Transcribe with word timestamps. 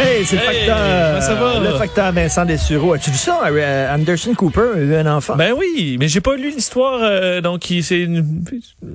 Hey, 0.00 0.24
c'est 0.24 0.36
le 0.36 0.42
Hey, 0.42 0.66
facteur. 0.66 1.08
comment 1.08 1.20
ça 1.20 1.34
va? 1.34 1.60
Le 1.70 1.76
facteur 1.76 2.12
Vincent 2.12 2.44
Dessureau. 2.46 2.94
As-tu 2.94 3.10
vu 3.10 3.16
ça? 3.18 3.40
Anderson 3.94 4.34
Cooper 4.34 4.70
a 4.76 4.78
eu 4.78 4.94
un 4.94 5.06
enfant? 5.14 5.36
Ben 5.36 5.52
oui, 5.56 5.96
mais 6.00 6.08
j'ai 6.08 6.20
pas 6.22 6.36
lu 6.36 6.50
l'histoire. 6.50 7.00
euh, 7.02 7.40
donc, 7.40 7.64
c'est 7.82 8.00
une, 8.00 8.24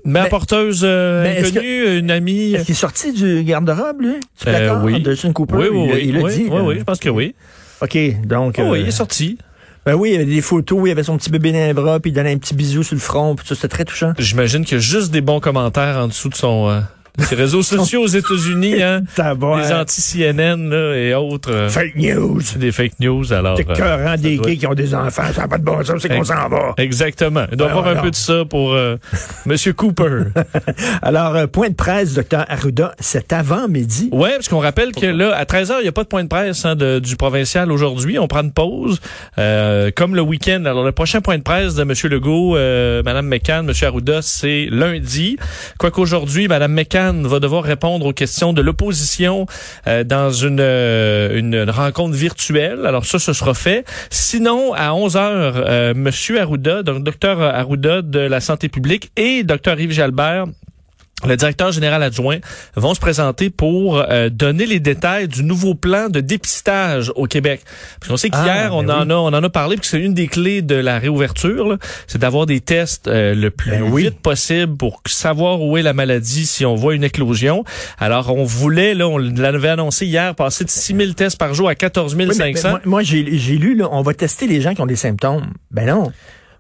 mère 0.04 0.30
porteuse 0.30 0.82
euh, 0.84 1.40
inconnue, 1.46 2.00
une 2.00 2.10
amie. 2.10 2.54
Est-ce 2.54 2.66
qu'il 2.66 2.72
est 2.74 2.78
sorti 2.78 3.14
du 3.14 3.44
garde-robe, 3.44 4.02
lui? 4.02 4.14
Du 4.14 4.48
Euh, 4.48 4.80
oui. 4.82 4.96
Anderson 4.96 5.32
Cooper? 5.34 5.56
Oui, 5.58 5.68
oui, 5.72 5.84
il, 5.86 5.92
oui. 5.94 6.02
il 6.08 6.16
l'a 6.16 6.22
oui, 6.24 6.34
dit. 6.36 6.46
oui, 6.50 6.58
euh, 6.58 6.62
oui, 6.64 6.76
je 6.80 6.84
pense 6.84 7.00
que 7.00 7.10
oui. 7.10 7.36
OK, 7.82 7.98
donc... 8.26 8.56
Oh, 8.58 8.64
oui, 8.72 8.82
il 8.82 8.88
est 8.88 8.92
sorti. 8.92 9.38
Ben 9.86 9.94
oui, 9.94 10.10
il 10.10 10.14
y 10.14 10.16
avait 10.16 10.26
des 10.26 10.42
photos, 10.42 10.80
il 10.86 10.88
y 10.88 10.92
avait 10.92 11.04
son 11.04 11.18
petit 11.18 11.30
bébé 11.30 11.52
dans 11.52 11.60
les 11.60 11.74
bras, 11.74 12.00
puis 12.00 12.10
il 12.10 12.14
donnait 12.16 12.32
un 12.34 12.38
petit 12.40 12.56
bisou 12.56 12.82
sur 12.82 12.96
le 12.96 13.02
front, 13.02 13.36
puis 13.36 13.46
ça, 13.48 13.54
c'était 13.54 13.68
très 13.68 13.86
touchant. 13.86 14.14
J'imagine 14.18 14.66
qu'il 14.66 14.78
y 14.78 14.80
a 14.80 14.82
juste 14.82 15.12
des 15.12 15.22
bons 15.22 15.40
commentaires 15.40 15.98
en 15.98 16.08
dessous 16.08 16.30
de 16.30 16.36
son 16.36 16.82
ses 17.20 17.36
réseaux 17.36 17.64
sociaux 17.64 18.04
aux 18.04 18.08
États-Unis, 18.08 18.82
hein? 18.84 19.02
Les 19.18 19.74
anti-CNN 19.74 20.70
là, 20.70 20.96
et 20.96 21.14
autres. 21.14 21.52
euh, 21.52 21.70
Fake 21.70 21.96
news. 21.96 22.42
c'est 22.42 22.60
des 22.60 22.72
fake 22.72 23.00
news, 23.00 23.32
alors. 23.34 23.58
T'es 23.58 23.66
euh, 23.80 24.18
des 24.18 24.38
gays 24.38 24.58
qui 24.58 24.68
ont 24.68 24.74
des 24.74 24.94
enfants, 24.96 25.24
ça 25.34 25.42
n'a 25.42 25.48
pas 25.48 25.58
de 25.58 25.64
bon 25.64 25.84
sens, 25.84 26.02
c'est 26.02 26.10
qu'on 26.10 26.24
s'en 26.24 26.48
va. 26.50 26.74
Exactement. 26.78 27.46
Il 27.52 27.58
doit 27.58 27.68
y 27.68 27.70
Ben 27.72 27.78
avoir 27.78 27.98
un 27.98 28.02
peu 28.02 28.12
de 28.12 28.16
ça 28.16 28.44
pour 28.50 28.74
euh, 28.74 28.98
Monsieur 29.46 29.74
Cooper. 29.74 30.26
Alors, 31.02 31.36
euh, 31.36 31.48
point 31.48 31.70
de 31.70 31.76
presse, 31.76 32.14
docteur 32.14 32.46
Arruda, 32.50 32.94
c'est 33.00 33.34
avant-midi. 33.34 34.10
Ouais, 34.12 34.32
parce 34.32 34.48
qu'on 34.48 34.60
rappelle 34.60 34.92
que 34.92 35.06
là, 35.06 35.36
à 35.36 35.44
13h, 35.46 35.76
il 35.80 35.84
n'y 35.84 35.88
a 35.88 35.92
pas 35.92 36.04
de 36.04 36.08
point 36.10 36.24
de 36.24 36.30
presse 36.30 36.66
hein, 36.66 36.76
de- 36.76 37.00
du 37.00 37.16
provincial 37.16 37.72
aujourd'hui. 37.72 38.20
On 38.20 38.28
prend 38.28 38.42
une 38.42 38.52
pause, 38.54 39.00
euh, 39.38 39.92
comme 39.96 40.16
le 40.16 40.22
week-end. 40.22 40.64
Alors, 40.66 40.84
le 40.84 40.92
prochain 40.92 41.22
point 41.22 41.38
de 41.38 41.44
presse 41.44 41.76
de 41.76 41.82
M. 41.84 41.94
Legault, 42.12 42.56
euh, 42.58 43.02
Mme 43.04 43.28
McCann, 43.28 43.68
M. 43.70 43.74
Arruda, 43.88 44.22
c'est 44.22 44.68
lundi. 44.72 45.38
Quoique 45.78 46.00
aujourd'hui, 46.00 46.48
Mme 46.48 46.74
McCann 46.74 47.05
va 47.12 47.40
devoir 47.40 47.64
répondre 47.64 48.06
aux 48.06 48.14
questions 48.14 48.54
de 48.54 48.62
l'opposition 48.62 49.46
euh, 49.88 50.04
dans 50.04 50.32
une, 50.32 50.60
euh, 50.60 51.38
une 51.38 51.70
rencontre 51.70 52.16
virtuelle. 52.16 52.86
Alors 52.86 53.06
ça, 53.06 53.20
ce 53.20 53.34
sera 53.34 53.54
fait. 53.54 53.86
Sinon, 54.10 54.74
à 54.74 54.92
11h, 54.92 55.18
euh, 55.20 55.92
M. 55.92 56.38
Arruda, 56.38 56.84
donc 56.84 57.04
Dr 57.04 57.42
Arruda 57.42 58.02
de 58.02 58.20
la 58.20 58.40
santé 58.40 58.70
publique 58.70 59.12
et 59.16 59.44
Dr 59.44 59.80
Yves 59.80 59.92
Jalbert 59.92 60.46
le 61.26 61.38
directeur 61.38 61.72
général 61.72 62.04
adjoint 62.04 62.38
vont 62.76 62.94
se 62.94 63.00
présenter 63.00 63.50
pour 63.50 63.98
euh, 64.00 64.30
donner 64.30 64.66
les 64.66 64.82
détails 64.82 65.30
du 65.30 65.44
nouveau 65.44 65.74
plan 65.74 66.10
de 66.10 66.20
dépistage 66.20 67.10
au 67.16 67.26
Québec. 67.26 67.62
Parce 68.00 68.10
qu'on 68.12 68.18
sait 68.18 68.30
qu'hier, 68.30 68.68
Ah, 68.72 68.74
on, 68.74 68.84
ben 68.84 68.94
en 68.96 69.06
oui. 69.06 69.12
a, 69.14 69.18
on 69.20 69.28
en 69.28 69.44
a 69.44 69.50
parlé, 69.50 69.78
parce 69.78 69.88
que 69.90 69.98
c'est 69.98 70.04
une 70.04 70.14
des 70.14 70.28
clés 70.28 70.62
de 70.62 70.76
la 70.76 71.00
réouverture, 71.00 71.78
c'est 72.08 72.18
d'avoir 72.20 72.46
des 72.46 72.60
tests 72.60 73.08
euh, 73.08 73.34
le 73.34 73.50
plus 73.50 73.72
Ben 73.72 73.84
oui. 73.84 74.04
vite 74.04 74.20
possible 74.20 74.76
pour 74.76 75.02
savoir 75.08 75.62
où 75.62 75.78
est 75.78 75.82
la 75.84 75.94
maladie 75.94 76.46
si 76.46 76.66
on 76.66 76.76
voit 76.76 76.94
une 76.96 77.04
éclosion. 77.06 77.64
Alors, 77.98 78.36
on 78.36 78.44
voulait, 78.44 78.94
là, 78.94 79.08
on 79.08 79.18
l'avait 79.18 79.70
annoncé 79.70 80.06
hier, 80.06 80.36
passer 80.36 80.66
de 80.66 80.70
6 80.70 80.96
000 80.96 81.14
tests 81.14 81.38
par 81.40 81.54
jour 81.54 81.70
à 81.70 81.76
14 81.76 82.14
Oui, 82.16 82.26
mais- 82.28 82.34
500. 82.34 82.62
mais 82.68 82.70
moi, 82.72 82.82
moi, 82.86 83.04
j'ai 83.04 83.38
j'ai 83.38 83.56
lu, 83.56 83.76
là, 83.76 83.88
on 83.92 84.02
va 84.02 84.14
tester 84.14 84.48
les 84.48 84.60
gens 84.60 84.76
qui 84.76 84.82
ont 84.82 84.86
des 84.86 84.96
symptômes. 84.98 85.48
Ben 85.72 85.86
non. 85.88 86.12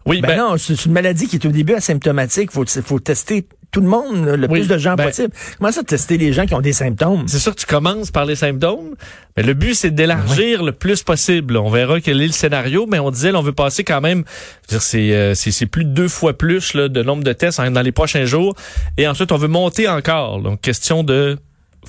oui, 0.05 0.21
Ben, 0.21 0.37
non, 0.37 0.57
c'est 0.57 0.75
c'est 0.77 0.85
une 0.85 0.93
maladie 0.93 1.27
qui 1.27 1.35
est 1.35 1.45
au 1.45 1.51
début 1.51 1.73
asymptomatique. 1.73 2.51
Faut, 2.51 2.63
faut 2.65 2.99
tester 2.99 3.45
tout 3.75 3.81
le 3.81 3.89
monde, 3.89 4.25
le 4.25 4.47
Oui, 4.49 4.59
plus 4.61 4.69
de 4.69 4.77
gens 4.77 4.95
ben- 4.95 5.07
possible. 5.07 5.33
Comment 5.57 5.69
ça, 5.69 5.83
tester 5.83 6.17
les 6.17 6.31
gens 6.31 6.45
qui 6.45 6.53
ont 6.53 6.61
des 6.61 6.71
symptômes? 6.71 7.25
C'est 7.27 7.39
sûr 7.39 7.53
que 7.53 7.59
tu 7.59 7.65
commences 7.65 8.09
par 8.09 8.23
les 8.23 8.37
symptômes, 8.37 8.95
mais 9.35 9.43
le 9.43 9.53
but 9.53 9.75
c'est 9.75 9.91
d'élargir 9.91 10.63
le 10.63 10.71
plus 10.71 11.03
possible. 11.03 11.57
On 11.57 11.69
verra 11.69 11.99
quel 11.99 12.21
est 12.21 12.27
le 12.27 12.31
scénario, 12.31 12.87
mais 12.89 12.99
on 12.99 13.11
disait 13.11 13.33
là, 13.33 13.39
on 13.39 13.41
veut 13.41 13.51
passer 13.51 13.83
quand 13.83 13.99
même, 13.99 14.23
c'est 14.69 15.11
euh, 15.11 15.33
plus 15.69 15.83
de 15.83 15.89
deux 15.89 16.07
fois 16.07 16.31
plus 16.31 16.73
là, 16.73 16.87
de 16.87 17.03
nombre 17.03 17.25
de 17.25 17.33
tests 17.33 17.59
dans 17.59 17.81
les 17.81 17.91
prochains 17.91 18.23
jours, 18.23 18.55
et 18.95 19.09
ensuite 19.09 19.33
on 19.33 19.37
veut 19.37 19.49
monter 19.49 19.89
encore. 19.89 20.41
Donc 20.41 20.61
question 20.61 21.03
de 21.03 21.37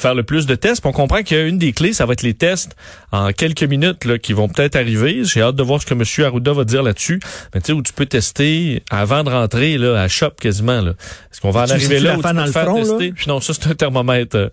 faire 0.00 0.14
le 0.14 0.22
plus 0.22 0.46
de 0.46 0.54
tests. 0.54 0.80
Puis 0.80 0.90
on 0.90 0.92
comprend 0.92 1.22
qu'une 1.22 1.58
des 1.58 1.72
clés, 1.72 1.92
ça 1.92 2.06
va 2.06 2.12
être 2.12 2.22
les 2.22 2.34
tests 2.34 2.76
en 3.12 3.32
quelques 3.32 3.62
minutes 3.62 4.04
là, 4.04 4.18
qui 4.18 4.32
vont 4.32 4.48
peut-être 4.48 4.76
arriver. 4.76 5.24
J'ai 5.24 5.42
hâte 5.42 5.56
de 5.56 5.62
voir 5.62 5.80
ce 5.80 5.86
que 5.86 5.94
M. 5.94 6.02
Arruda 6.26 6.52
va 6.52 6.64
dire 6.64 6.82
là-dessus. 6.82 7.20
Mais 7.54 7.60
tu 7.60 7.68
sais, 7.68 7.72
où 7.72 7.82
tu 7.82 7.92
peux 7.92 8.06
tester 8.06 8.82
avant 8.90 9.24
de 9.24 9.30
rentrer 9.30 9.78
là, 9.78 10.00
à 10.00 10.08
shop 10.08 10.32
quasiment. 10.40 10.80
Là. 10.80 10.92
Est-ce 11.32 11.40
qu'on 11.40 11.50
va 11.50 11.62
en 11.62 11.70
arriver 11.70 12.00
là 12.00 12.16
où 12.18 12.22
tu 12.22 12.28
peux 12.28 12.44
te 12.44 12.50
faire 12.50 12.64
front, 12.64 12.82
tester? 12.82 13.12
Puis 13.12 13.26
non, 13.28 13.40
ça 13.40 13.54
c'est 13.54 13.68
un 13.68 13.74
thermomètre. 13.74 14.50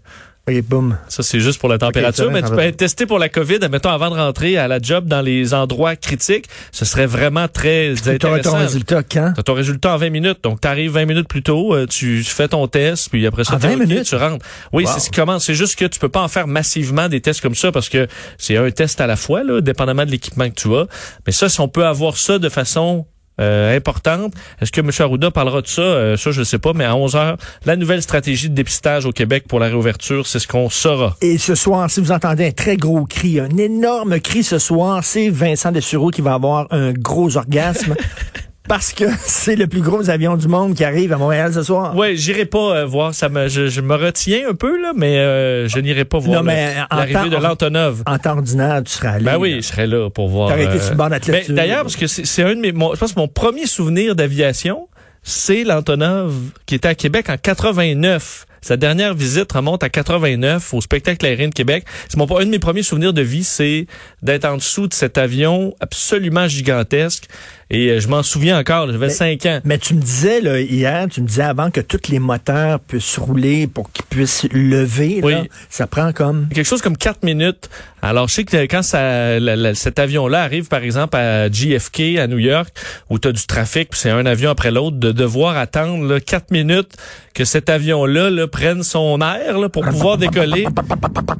Et 0.49 0.61
boum. 0.61 0.97
ça, 1.07 1.23
c'est 1.23 1.39
juste 1.39 1.57
pour 1.61 1.69
la 1.69 1.77
température, 1.77 2.29
mais 2.29 2.41
tu 2.41 2.49
peux 2.49 2.59
être 2.59 2.75
testé 2.75 3.05
pour 3.05 3.17
la 3.17 3.29
COVID, 3.29 3.59
admettons, 3.61 3.91
avant 3.91 4.09
de 4.09 4.15
rentrer 4.15 4.57
à 4.57 4.67
la 4.67 4.79
job 4.81 5.05
dans 5.05 5.21
les 5.21 5.53
endroits 5.53 5.95
critiques. 5.95 6.47
Ce 6.73 6.83
serait 6.83 7.05
vraiment 7.05 7.47
très 7.47 7.93
Tu 8.03 8.09
intéressant. 8.09 8.51
ton 8.51 8.57
résultat 8.57 9.03
quand? 9.03 9.31
T'as 9.37 9.43
ton 9.43 9.53
résultat 9.53 9.93
en 9.93 9.97
20 9.97 10.09
minutes. 10.09 10.39
Donc, 10.43 10.59
tu 10.59 10.67
arrives 10.67 10.91
20 10.91 11.05
minutes 11.05 11.29
plus 11.29 11.43
tôt, 11.43 11.73
euh, 11.73 11.85
tu 11.87 12.25
fais 12.25 12.49
ton 12.49 12.67
test, 12.67 13.07
puis 13.09 13.25
après 13.25 13.45
ça, 13.45 13.55
En 13.55 13.59
t'es 13.59 13.69
20 13.69 13.73
OK, 13.75 13.87
minutes? 13.87 14.03
tu 14.03 14.15
rentres. 14.15 14.45
Oui, 14.73 14.83
Wow. 14.83 14.91
c'est 14.93 14.99
ce 14.99 15.09
qui 15.11 15.15
commence. 15.15 15.45
C'est 15.45 15.55
juste 15.55 15.77
que 15.77 15.85
tu 15.85 15.97
peux 15.97 16.09
pas 16.09 16.21
en 16.21 16.27
faire 16.27 16.45
massivement 16.47 17.07
des 17.07 17.21
tests 17.21 17.39
comme 17.39 17.55
ça 17.55 17.71
parce 17.71 17.87
que 17.87 18.07
c'est 18.37 18.57
un 18.57 18.69
test 18.69 18.99
à 18.99 19.07
la 19.07 19.15
fois, 19.15 19.43
là, 19.43 19.61
dépendamment 19.61 20.05
de 20.05 20.11
l'équipement 20.11 20.49
que 20.49 20.55
tu 20.55 20.75
as. 20.75 20.87
Mais 21.25 21.31
ça, 21.31 21.47
si 21.47 21.61
on 21.61 21.69
peut 21.69 21.85
avoir 21.85 22.17
ça 22.17 22.37
de 22.37 22.49
façon 22.49 23.05
euh, 23.39 23.75
importante. 23.75 24.33
Est-ce 24.61 24.71
que 24.71 24.81
M. 24.81 24.89
Arruda 24.99 25.31
parlera 25.31 25.61
de 25.61 25.67
ça? 25.67 25.81
Euh, 25.81 26.17
ça, 26.17 26.31
je 26.31 26.39
ne 26.39 26.45
sais 26.45 26.59
pas, 26.59 26.73
mais 26.73 26.85
à 26.85 26.95
11 26.95 27.15
heures, 27.15 27.37
la 27.65 27.75
nouvelle 27.75 28.01
stratégie 28.01 28.49
de 28.49 28.55
dépistage 28.55 29.05
au 29.05 29.11
Québec 29.11 29.45
pour 29.47 29.59
la 29.59 29.67
réouverture, 29.67 30.27
c'est 30.27 30.39
ce 30.39 30.47
qu'on 30.47 30.69
saura. 30.69 31.15
Et 31.21 31.37
ce 31.37 31.55
soir, 31.55 31.89
si 31.89 31.99
vous 31.99 32.11
entendez 32.11 32.47
un 32.47 32.51
très 32.51 32.77
gros 32.77 33.05
cri, 33.05 33.39
un 33.39 33.57
énorme 33.57 34.19
cri 34.19 34.43
ce 34.43 34.59
soir, 34.59 35.03
c'est 35.03 35.29
Vincent 35.29 35.71
Dessureau 35.71 36.09
qui 36.09 36.21
va 36.21 36.33
avoir 36.33 36.67
un 36.71 36.93
gros 36.93 37.37
orgasme. 37.37 37.95
Parce 38.67 38.93
que 38.93 39.05
c'est 39.25 39.55
le 39.55 39.67
plus 39.67 39.81
gros 39.81 40.09
avion 40.09 40.37
du 40.37 40.47
monde 40.47 40.73
qui 40.73 40.83
arrive 40.83 41.13
à 41.13 41.17
Montréal 41.17 41.53
ce 41.53 41.63
soir. 41.63 41.95
Ouais, 41.95 42.15
j'irai 42.15 42.45
pas 42.45 42.77
euh, 42.77 42.85
voir. 42.85 43.13
Ça 43.13 43.29
me, 43.29 43.47
je, 43.47 43.67
je 43.67 43.81
me 43.81 43.95
retiens 43.95 44.49
un 44.49 44.53
peu 44.53 44.81
là, 44.81 44.93
mais 44.95 45.17
euh, 45.19 45.67
je 45.67 45.79
n'irai 45.79 46.05
pas 46.05 46.19
voir 46.19 46.43
l'arrivée 46.43 47.29
de 47.29 47.37
l'Antonov. 47.37 48.03
En 48.05 48.17
temps 48.17 48.31
ordinaire, 48.31 48.81
tu 48.83 48.91
serais 48.91 49.09
allé. 49.09 49.25
Ben 49.25 49.33
là. 49.33 49.39
oui, 49.39 49.55
je 49.57 49.67
serais 49.67 49.87
là 49.87 50.09
pour 50.09 50.29
voir. 50.29 50.49
T'aurais 50.49 50.65
été 50.65 50.77
euh, 50.77 50.79
sur 50.79 50.93
le 50.93 50.97
ben. 50.97 51.43
D'ailleurs, 51.49 51.83
parce 51.83 51.95
que 51.95 52.07
c'est 52.07 52.25
c'est 52.25 52.43
un 52.43 52.55
de 52.55 52.59
mes, 52.61 52.71
mon, 52.71 52.93
je 52.93 52.99
pense 52.99 53.13
que 53.13 53.19
mon 53.19 53.27
premier 53.27 53.67
souvenir 53.67 54.15
d'aviation, 54.15 54.87
c'est 55.21 55.63
l'Antonov 55.63 56.33
qui 56.65 56.75
était 56.75 56.87
à 56.87 56.95
Québec 56.95 57.29
en 57.29 57.37
89. 57.37 58.45
Sa 58.63 58.77
dernière 58.77 59.13
visite 59.13 59.51
remonte 59.51 59.83
à 59.83 59.89
89 59.89 60.73
au 60.73 60.81
spectacle 60.81 61.23
aérien 61.25 61.49
de 61.49 61.53
Québec. 61.53 61.85
C'est 62.09 62.17
mon 62.17 62.23
un 62.37 62.45
de 62.45 62.49
mes 62.49 62.57
premiers 62.59 62.81
souvenirs 62.81 63.13
de 63.13 63.21
vie, 63.21 63.43
c'est 63.43 63.85
d'être 64.23 64.45
en 64.45 64.55
dessous 64.57 64.87
de 64.87 64.93
cet 64.93 65.17
avion 65.19 65.75
absolument 65.81 66.47
gigantesque. 66.47 67.25
Et 67.69 67.89
euh, 67.89 67.99
je 67.99 68.07
m'en 68.07 68.23
souviens 68.23 68.59
encore. 68.59 68.91
J'avais 68.91 69.07
Mais- 69.07 69.13
5 69.13 69.45
ans. 69.47 69.59
Mais 69.65 69.77
tu 69.77 69.93
me 69.95 70.01
disais 70.01 70.41
là, 70.41 70.59
hier, 70.59 71.07
tu 71.09 71.21
me 71.21 71.27
disais 71.27 71.43
avant 71.43 71.71
que 71.71 71.81
tous 71.81 72.09
les 72.09 72.19
moteurs 72.19 72.79
puissent 72.79 73.17
rouler 73.17 73.67
pour 73.67 73.91
qu'ils 73.91 74.05
puissent 74.05 74.45
lever. 74.51 75.21
là, 75.21 75.27
Oui. 75.27 75.49
ça 75.69 75.87
prend 75.87 76.11
comme? 76.13 76.47
quelque 76.53 76.65
chose 76.67 76.81
comme 76.81 76.97
quatre 76.97 77.23
minutes. 77.23 77.69
Alors, 78.01 78.27
je 78.27 78.33
sais 78.35 78.43
que 78.43 78.57
quand 78.65 78.83
ça, 78.83 79.39
la- 79.39 79.55
la- 79.55 79.75
cet 79.75 79.97
avion-là 79.97 80.41
arrive, 80.43 80.67
par 80.67 80.83
exemple, 80.83 81.15
à 81.15 81.49
JFK, 81.49 82.17
à 82.19 82.27
New 82.27 82.37
York, 82.37 82.67
où 83.09 83.17
tu 83.17 83.29
as 83.29 83.31
du 83.31 83.45
trafic, 83.47 83.89
puis 83.89 83.99
c'est 83.99 84.09
un 84.09 84.25
avion 84.25 84.49
après 84.51 84.71
l'autre, 84.71 84.97
de 84.97 85.11
devoir 85.11 85.57
attendre 85.57 86.05
là, 86.05 86.19
quatre 86.19 86.51
minutes 86.51 86.91
que 87.33 87.45
cet 87.45 87.69
avion-là 87.69 88.29
là, 88.29 88.47
prenne 88.53 88.83
son 88.83 89.19
air 89.19 89.57
là, 89.57 89.67
pour 89.67 89.83
pouvoir 89.83 90.17
décoller. 90.17 90.67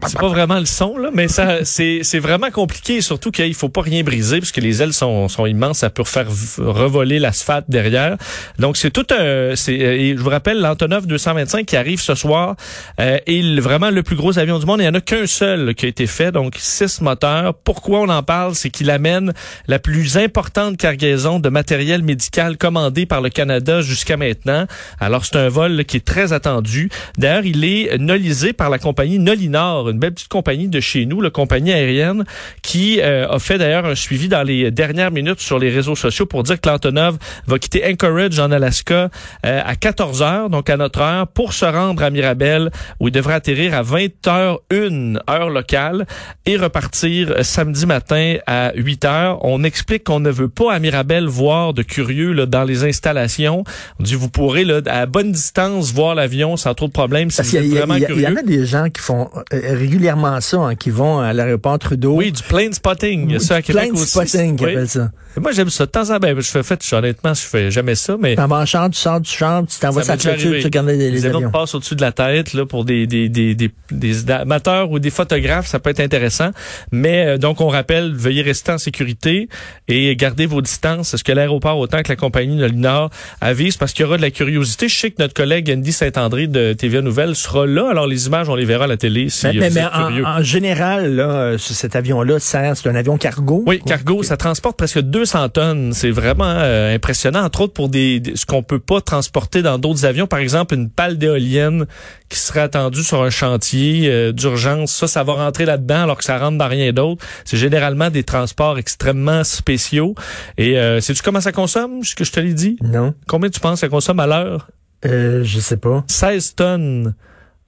C'est 0.07 0.19
pas 0.19 0.28
vraiment 0.28 0.59
le 0.59 0.66
son, 0.66 0.97
là, 0.97 1.09
mais 1.13 1.28
ça, 1.28 1.63
c'est, 1.63 2.01
vraiment 2.19 2.50
compliqué, 2.50 3.01
surtout 3.01 3.29
qu'il 3.29 3.53
faut 3.53 3.69
pas 3.69 3.81
rien 3.81 4.03
briser, 4.03 4.40
puisque 4.40 4.57
les 4.57 4.81
ailes 4.81 4.94
sont, 4.94 5.28
sont 5.28 5.46
immenses, 5.46 5.79
ça 5.79 5.91
peut 5.91 6.03
faire 6.03 6.28
revoler 6.57 7.19
l'asphalte 7.19 7.66
derrière. 7.69 8.18
Donc, 8.57 8.78
c'est 8.78 8.90
tout 8.90 9.06
un... 9.12 9.22
euh, 9.22 9.56
et 9.68 10.16
je 10.18 10.22
vous 10.22 10.29
rappelle, 10.29 10.59
l'Antonov 10.59 11.06
225 11.06 11.66
qui 11.66 11.78
arrive 11.78 12.01
ce 12.01 12.16
soir 12.16 12.56
euh, 13.00 13.19
est 13.28 13.59
vraiment 13.59 13.91
le 13.91 14.01
plus 14.01 14.16
gros 14.16 14.40
avion 14.40 14.57
du 14.57 14.65
monde. 14.65 14.80
Il 14.80 14.83
n'y 14.83 14.89
en 14.89 14.95
a 14.95 15.01
qu'un 15.01 15.27
seul 15.27 15.75
qui 15.75 15.86
a 15.86 15.89
été 15.89 16.07
fait, 16.07 16.31
donc 16.31 16.56
six 16.57 17.00
moteurs. 17.01 17.54
Pourquoi 17.54 18.00
on 18.00 18.10
en 18.10 18.24
parle? 18.24 18.56
C'est 18.56 18.71
qu'il 18.71 18.89
amène 18.89 19.33
la 19.68 19.77
plus 19.77 20.18
importante 20.18 20.77
cargaison 20.77 21.39
de 21.39 21.50
matériel 21.50 22.01
médical 22.01 22.57
commandé 22.57 23.06
par 23.06 23.21
le 23.21 23.30
Canada 23.30 23.81
jusqu'à 23.81 24.18
maintenant. 24.18 24.65
Alors, 25.00 25.25
c'est 25.25 25.38
un 25.38 25.50
vol 25.50 25.86
qui 25.86 25.98
est 25.98 26.06
très 26.06 26.33
attendu. 26.33 26.89
D'ailleurs, 27.17 27.45
il 27.45 27.63
est 27.63 27.97
nolisé 27.97 28.53
par 28.53 28.69
la 28.69 28.79
compagnie 28.79 29.19
Nolinor, 29.19 29.89
une 29.89 30.00
belle 30.00 30.13
petite 30.13 30.27
compagnie 30.27 30.67
de 30.67 30.79
chez 30.79 31.05
nous, 31.05 31.21
la 31.21 31.29
compagnie 31.29 31.71
aérienne, 31.71 32.25
qui 32.61 33.00
euh, 33.01 33.27
a 33.29 33.39
fait 33.39 33.57
d'ailleurs 33.57 33.85
un 33.85 33.95
suivi 33.95 34.27
dans 34.27 34.44
les 34.44 34.71
dernières 34.71 35.11
minutes 35.11 35.39
sur 35.39 35.59
les 35.59 35.69
réseaux 35.69 35.95
sociaux 35.95 36.25
pour 36.25 36.44
dire 36.44 36.59
que 36.59 36.67
l'Antonov 36.67 37.17
va 37.47 37.59
quitter 37.59 37.83
Anchorage 37.85 38.39
en 38.39 38.51
Alaska 38.51 39.09
euh, 39.45 39.61
à 39.63 39.75
14 39.75 40.21
heures, 40.21 40.50
donc 40.50 40.69
à 40.69 40.77
notre 40.77 41.01
heure, 41.01 41.27
pour 41.27 41.53
se 41.53 41.65
rendre 41.65 42.03
à 42.03 42.09
Mirabel, 42.09 42.71
où 43.00 43.07
il 43.07 43.11
devrait 43.11 43.35
atterrir 43.35 43.73
à 43.73 43.83
20h01 43.83 45.19
heure 45.29 45.50
locale 45.50 46.05
et 46.45 46.57
repartir 46.57 47.31
euh, 47.31 47.44
samedi 47.44 47.85
matin 47.85 48.38
à 48.47 48.71
8 48.75 49.05
heures. 49.05 49.45
On 49.45 49.63
explique 49.63 50.03
qu'on 50.03 50.19
ne 50.19 50.31
veut 50.31 50.50
pas 50.50 50.73
à 50.73 50.79
Mirabel 50.79 51.27
voir 51.27 51.73
de 51.73 51.83
curieux 51.83 52.33
là, 52.33 52.45
dans 52.45 52.63
les 52.63 52.83
installations. 52.83 53.63
On 54.00 54.03
dit 54.03 54.15
vous 54.15 54.29
pourrez 54.29 54.65
là, 54.65 54.81
à 54.88 55.05
bonne 55.05 55.31
distance 55.31 55.44
distance, 55.44 55.91
voir 55.91 56.15
l'avion 56.15 56.55
sans 56.55 56.73
trop 56.73 56.88
de 56.88 56.93
Si 57.30 57.38
Parce 57.38 57.54
y, 57.54 57.57
il 57.57 57.74
y 57.74 57.78
a- 57.80 57.86
il 58.12 58.19
y 58.22 58.28
en 58.28 58.36
a 58.36 58.42
des 58.44 58.66
gens 58.66 58.90
qui 58.90 59.01
font 59.01 59.30
euh, 59.54 59.60
régulièrement 59.78 60.40
ça, 60.42 60.57
hein, 60.57 60.75
qui 60.75 60.90
vont 60.90 61.19
à 61.19 61.34
l'aéroport 61.34 61.80
Trudeau. 61.80 62.16
Oui, 62.16 62.31
du 62.31 62.44
plane 62.44 62.74
spotting. 62.74 63.25
Il 63.30 63.34
y 63.34 63.36
a 63.36 63.40
ça 63.40 63.56
à 63.56 63.62
Québec 63.62 63.84
Plein 63.90 63.94
de 63.94 64.00
aussi. 64.00 64.12
spotting, 64.12 64.57
Oui. 64.62 64.72
appellent 64.72 64.90
ça. 64.90 65.12
Moi, 65.42 65.51
j'aime 65.51 65.69
ça. 65.72 65.88
De 65.88 65.92
temps 65.92 66.01
en 66.04 66.06
temps, 66.13 66.19
ben, 66.19 66.36
je 66.40 66.42
fais, 66.48 66.62
fait, 66.62 66.80
honnêtement, 66.94 67.34
je 67.34 67.42
fais 67.42 67.72
jamais 67.72 67.95
ça, 67.95 68.16
mais 68.19 68.36
T'en 68.36 68.45
vas 68.48 68.57
en 68.57 68.66
chambre, 68.68 68.92
tu 68.92 69.00
sors 69.00 69.19
du 69.19 69.30
chambre, 69.30 69.68
tu 69.68 69.80
t'envoies 69.80 70.04
Ça 70.04 70.16
sa 70.16 70.18
clôture, 70.30 70.54
tu 70.60 70.63
regardes 70.66 70.88
les, 70.90 70.95
les 70.98 71.10
les 71.12 71.25
avions 71.25 71.50
passent 71.50 71.74
au-dessus 71.74 71.95
de 71.95 72.01
la 72.01 72.12
tête 72.12 72.54
là 72.54 72.68
pour 72.68 72.86
des 72.86 73.07
des, 73.07 73.30
des, 73.30 73.56
des, 73.56 73.72
des 73.89 74.30
amateurs 74.31 74.92
ou 74.92 75.00
des 75.00 75.10
photographes, 75.10 75.66
ça 75.68 75.80
peut 75.80 75.89
être 75.89 76.01
intéressant. 76.01 76.51
Mais 76.92 77.25
euh, 77.25 77.38
donc 77.39 77.62
on 77.62 77.68
rappelle, 77.68 78.13
veuillez 78.13 78.44
rester 78.44 78.74
en 78.74 78.78
sécurité 78.78 79.50
et 79.88 80.16
garder 80.16 80.46
vos 80.46 80.62
distances. 80.62 81.16
Est-ce 81.16 81.24
que 81.24 81.31
l'aéroport 81.31 81.80
autant 81.80 82.04
que 82.04 82.10
la 82.10 82.16
compagnie 82.16 82.57
de 82.57 82.68
Nord 82.68 83.10
avise? 83.42 83.78
Parce 83.78 83.94
qu'il 83.94 84.04
y 84.04 84.06
aura 84.07 84.18
de 84.18 84.22
la 84.22 84.30
curiosité. 84.31 84.88
Je 84.88 85.00
sais 85.00 85.10
que 85.10 85.16
notre 85.19 85.34
collègue 85.34 85.72
Andy 85.75 85.92
Saint-André 85.92 86.46
de 86.46 86.73
TVA 86.75 87.02
Nouvelle 87.02 87.36
sera 87.36 87.66
là. 87.66 87.88
Alors 87.90 88.08
les 88.08 88.28
images, 88.28 88.50
on 88.50 88.56
les 88.56 88.66
verra 88.66 88.86
à 88.86 88.88
la 88.88 88.98
télé 88.98 89.30
si 89.30 89.46
Mais, 89.46 89.54
vous 89.54 89.60
mais- 89.60 89.66
êtes 89.68 89.74
mais 89.75 89.86
en, 89.86 90.08
curieux. 90.08 90.25
en 90.25 90.42
général, 90.44 91.16
là, 91.16 91.24
euh, 91.30 91.58
ce- 91.58 91.74
cet 91.74 91.96
avion-là 91.96 92.40
sert, 92.40 92.75
c'est 92.78 92.90
un 92.90 92.96
avion 92.96 93.18
cargo. 93.18 93.64
Oui, 93.66 93.80
cargo, 93.86 94.24
ça 94.24 94.38
transporte 94.38 94.78
presque 94.78 95.00
200 95.00 95.50
tonnes. 95.50 95.92
C'est 95.94 96.12
vraiment 96.12 96.44
euh, 96.48 96.94
impressionnant, 96.96 97.44
entre 97.44 97.62
autres 97.62 97.74
pour 97.74 97.90
des, 97.90 98.20
des- 98.20 98.36
ce 98.36 98.46
qu'on 98.46 98.64
peut 98.64 98.80
pas 98.80 99.02
transporter 99.02 99.62
dans 99.62 99.78
d'autres 99.78 100.06
avions. 100.06 100.28
Par 100.28 100.40
exemple, 100.40 100.74
une 100.75 100.90
pale 100.90 101.18
d'éolienne 101.18 101.86
qui 102.30 102.40
serait 102.40 102.62
attendue 102.62 103.04
sur 103.04 103.22
un 103.24 103.30
chantier 103.30 104.10
euh, 104.10 104.31
d'urgence. 104.31 104.92
Ça, 104.94 105.08
ça 105.08 105.24
va 105.24 105.34
rentrer 105.34 105.66
là-dedans 105.66 106.04
alors 106.04 106.18
que 106.18 106.24
ça 106.24 106.38
rentre 106.38 106.58
dans 106.58 106.68
rien 106.68 106.92
d'autre. 106.92 107.24
C'est 107.46 107.58
généralement 107.58 108.10
des 108.10 108.24
transports 108.24 108.78
extrêmement 108.80 109.44
spéciaux. 109.44 110.16
Et 110.58 110.78
euh, 110.80 111.00
sais-tu 111.00 111.22
comment 111.22 111.42
ça 111.42 111.52
consomme, 111.52 112.04
ce 112.04 112.16
que 112.16 112.24
je 112.24 112.31
te 112.31 112.40
l'ai 112.40 112.54
dit? 112.54 112.78
Non, 112.81 113.14
Combien 113.28 113.50
tu 113.50 113.60
penses 113.60 113.75
que 113.75 113.80
ça 113.81 113.90
consomme 113.90 114.20
à 114.20 114.28
l'heure? 114.28 114.68
Euh, 115.05 115.44
je 115.44 115.59
sais 115.59 115.77
pas. 115.77 116.03
16 116.07 116.55
tonnes 116.55 117.13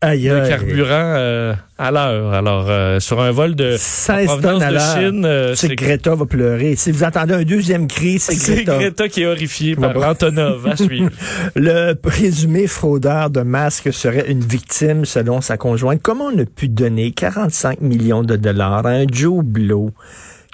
Aïe, 0.02 0.28
de 0.28 0.48
carburant 0.48 0.90
euh, 0.92 1.54
à 1.78 1.90
l'heure. 1.90 2.34
Alors, 2.34 2.66
euh, 2.70 3.00
sur 3.00 3.22
un 3.22 3.32
vol 3.32 3.56
de 3.56 3.76
16 3.78 4.26
provenance 4.28 4.60
tonnes 4.60 4.64
à 4.64 4.72
de. 4.72 4.78
Chine, 4.78 5.26
euh, 5.26 5.56
C'est 5.56 5.74
Greta 5.74 6.14
va 6.14 6.26
pleurer. 6.26 6.76
Si 6.76 6.92
vous 6.92 7.04
entendez 7.04 7.34
un 7.34 7.44
deuxième 7.44 7.88
cri, 7.88 8.20
c'est 8.20 8.36
C'est 8.36 8.66
Greta. 8.66 9.08
Qui 9.10 9.24
est 9.24 9.26
horrifiée 9.26 9.76
par. 9.76 9.96
Antonov 9.98 10.68
à 10.68 10.76
suivre. 10.76 11.10
Le 11.56 11.94
présumé 11.94 12.68
fraudeur 12.68 13.30
de 13.30 13.42
masques 13.42 13.92
serait 13.94 14.30
une 14.30 14.42
victime 14.42 15.06
selon 15.06 15.42
sa 15.42 15.58
conjointe. 15.58 16.02
Comment 16.04 16.26
on 16.26 16.40
a 16.40 16.46
pu 16.46 16.68
donner 16.68 17.12
45 17.12 17.82
millions 17.82 18.24
de 18.24 18.36
dollars 18.36 18.86
à 18.86 18.90
un 18.90 19.06
Joe 19.12 19.44
Blow? 19.44 19.92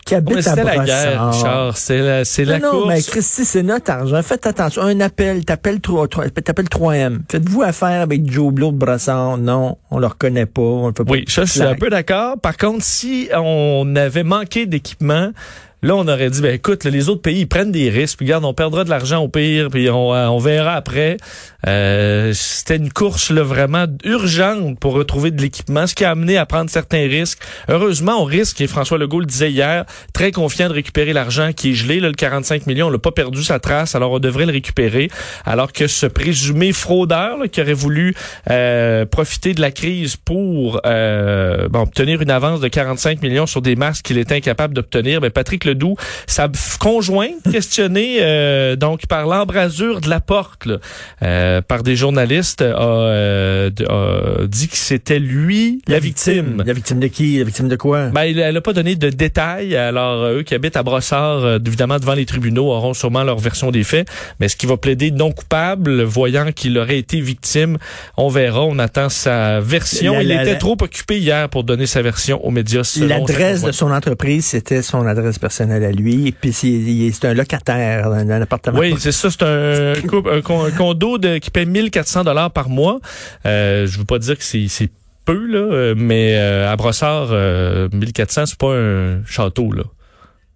Qui 0.06 0.16
habite 0.16 0.36
Ouais, 0.36 0.48
à 0.48 0.56
la 0.56 0.86
guerre, 0.86 1.30
Richard. 1.32 1.78
C'est 1.78 2.00
la, 2.00 2.26
c'est 2.26 2.46
la 2.46 2.60
non, 2.60 2.66
non, 2.66 2.72
course. 2.82 2.88
mais 2.94 3.02
Christy, 3.02 3.46
c'est 3.46 3.64
notre 3.64 3.92
argent. 3.92 4.22
Faites 4.24 4.46
attention. 4.48 4.82
Un 4.82 5.00
appel, 5.00 5.46
t'appelles 5.46 5.80
3, 5.80 6.08
3M. 6.08 7.20
Faites-vous 7.30 7.62
affaire 7.62 8.02
avec 8.02 8.30
Joe 8.30 8.52
Blow 8.54 8.72
de 8.72 8.78
Brossard? 8.78 9.38
Non, 9.38 9.78
on 9.92 10.00
le 10.00 10.08
reconnaît 10.08 10.46
pas. 10.46 10.62
On 10.62 10.88
le 10.88 10.94
fait 10.98 11.04
pas 11.04 11.12
Oui, 11.12 11.26
ça, 11.28 11.46
je 11.46 11.52
suis 11.52 11.62
un 11.62 11.76
peu 11.76 11.90
d'accord. 11.90 12.40
Par 12.40 12.58
contre, 12.58 12.84
si 12.84 13.30
on 13.36 13.96
avait 13.96 14.24
manqué 14.24 14.66
d'équipement, 14.66 15.32
là, 15.82 15.96
on 15.96 16.08
aurait 16.08 16.30
dit, 16.30 16.42
ben 16.42 16.54
écoute, 16.54 16.84
là, 16.84 16.92
les 16.92 17.10
autres 17.10 17.22
pays, 17.22 17.46
prennent 17.46 17.72
des 17.72 17.90
risques. 17.90 18.18
Puis 18.18 18.28
regarde, 18.28 18.46
on 18.46 18.54
perdra 18.54 18.84
de 18.84 18.90
l'argent 18.90 19.24
au 19.24 19.28
pire, 19.28 19.70
puis 19.70 19.90
on, 19.90 20.14
euh, 20.14 20.28
on 20.28 20.38
verra 20.38 20.74
après. 20.74 21.18
Euh, 21.68 22.32
C'était 22.34 22.78
une 22.78 22.92
course 22.92 23.32
là, 23.32 23.44
vraiment 23.44 23.86
urgente 24.04 24.80
pour 24.80 24.94
retrouver 24.94 25.32
de 25.32 25.42
l'équipement, 25.42 25.88
ce 25.88 25.96
qui 25.96 26.06
a 26.06 26.12
amené 26.12 26.38
à 26.38 26.46
prendre 26.46 26.70
certains 26.70 27.08
risques. 27.08 27.40
Heureusement, 27.68 28.22
on 28.22 28.26
risque, 28.26 28.62
et 28.62 28.68
François 28.68 28.98
Legault 28.98 29.20
le 29.20 29.26
disait 29.26 29.52
hier, 29.52 29.86
très 30.14 30.32
confiant 30.32 30.70
de 30.70 30.74
récupérer 30.74 31.14
l'argent 31.14 31.52
qui 31.54 31.72
est 31.72 31.74
gelé, 31.74 32.00
là, 32.00 32.08
le 32.08 32.14
45 32.14 32.68
millions. 32.68 32.88
On 32.88 32.92
l'a 32.92 33.00
pas 33.00 33.12
perdu 33.12 33.44
sa 33.44 33.60
trace, 33.60 33.96
alors 33.96 34.12
on 34.12 34.20
devrait 34.20 34.46
le 34.46 34.54
récupérer. 34.54 35.10
Alors 35.46 35.72
que 35.72 35.88
ce 35.88 36.06
présumé 36.06 36.74
fraudeur 36.74 37.38
qui 37.52 37.62
aurait 37.62 37.74
voulu 37.74 38.16
euh, 38.50 39.06
profiter 39.06 39.54
de 39.54 39.62
la 39.62 39.72
crise 39.72 40.16
pour 40.16 40.82
euh, 40.86 41.68
bon, 41.70 41.82
obtenir 41.82 42.22
une 42.22 42.32
avance 42.32 42.60
de 42.60 42.68
45 42.68 43.22
millions 43.22 43.46
sur 43.46 43.62
des 43.62 43.76
masques 43.76 44.06
qu'il 44.06 44.18
était 44.18 44.36
incapable 44.36 44.74
d'obtenir, 44.74 45.22
ben 45.22 45.32
Patrick 45.32 45.64
Ledoux, 45.72 45.96
sa 46.28 46.50
conjointe, 46.80 47.44
questionnée 47.52 48.18
euh, 48.22 48.76
donc 48.76 49.08
par 49.08 49.26
l'embrasure 49.26 50.02
de 50.02 50.10
la 50.10 50.20
porte 50.20 50.66
là, 50.66 50.78
euh, 51.24 51.62
par 51.62 51.84
des 51.84 51.96
journalistes, 51.96 52.62
a, 52.62 52.66
euh, 52.66 53.70
a 53.90 54.48
dit 54.48 54.68
que 54.68 54.78
c'était 54.78 55.20
lui 55.20 55.82
la, 55.88 56.00
victime. 56.00 56.64
La 56.66 56.74
victime 56.74 57.00
de 57.00 57.08
qui? 57.08 57.38
La 57.38 57.44
victime 57.46 57.68
de 57.70 57.76
quoi? 57.76 58.08
Ben, 58.08 58.24
elle 58.38 58.54
n'a 58.54 58.62
pas 58.62 58.74
donné 58.74 58.96
de 58.96 59.10
détails. 59.10 59.76
Alors, 59.76 60.24
euh, 60.24 60.40
eux 60.40 60.44
qui 60.44 60.54
habitent 60.56 60.78
à 60.78 60.84
Brossard, 60.84 61.44
euh, 61.44 61.60
évidemment, 61.66 62.00
devant 62.00 62.14
les 62.14 62.26
tribunaux, 62.26 62.68
auront 62.72 62.94
sûrement 62.94 63.24
leur 63.24 63.40
version 63.40 63.72
des 63.72 63.84
faits. 63.84 64.08
Mais 64.40 64.48
ce 64.50 64.56
qui 64.56 64.66
va 64.66 64.78
plaider 64.78 65.12
non 65.12 65.32
coupable, 65.32 66.04
voyant 66.04 66.52
qu'il 66.52 66.78
aurait 66.78 66.98
été 66.98 67.22
victime, 67.22 67.78
on 68.18 68.28
verra. 68.30 68.64
On 68.64 68.80
attend 68.80 69.10
sa 69.10 69.60
version. 69.60 70.14
La- 70.14 70.24
il 70.24 70.32
était 70.32 70.58
trop 70.58 70.78
occupé 70.82 71.20
hier 71.20 71.50
pour 71.50 71.64
donner 71.64 71.86
sa 71.86 72.02
version 72.02 72.44
aux 72.46 72.52
médias. 72.52 72.82
L'adresse 73.02 73.62
de 73.64 73.72
son 73.72 73.92
entreprise, 73.92 74.46
c'était 74.46 74.82
son 74.82 75.06
adresse 75.08 75.40
personnelle 75.40 75.61
à 75.70 75.92
lui. 75.92 76.32
Puis, 76.32 76.54
c'est 76.54 77.28
un 77.28 77.34
locataire 77.34 78.10
dans 78.10 78.16
un 78.16 78.42
appartement. 78.42 78.80
Oui, 78.80 78.96
c'est 79.00 79.12
ça. 79.12 79.30
C'est 79.30 79.44
un, 79.44 79.94
condo 80.78 81.18
de, 81.18 81.38
qui 81.38 81.52
paie 81.52 81.66
1400 81.66 82.24
dollars 82.24 82.52
par 82.52 82.70
mois. 82.70 83.00
Euh, 83.46 83.86
je 83.88 83.98
veux 83.98 84.06
pas 84.06 84.20
dire 84.20 84.38
que 84.38 84.44
c'est 84.44 84.90
peu 85.26 85.46
là, 85.46 85.60
euh, 85.60 85.96
mais 85.98 86.36
euh, 86.36 86.72
à 86.72 86.76
Brossard, 86.76 87.30
euh, 87.32 87.88
1400, 87.94 88.46
c'est 88.48 88.58
pas 88.58 88.76
un 88.76 89.24
château 89.26 89.72
là. 89.72 89.84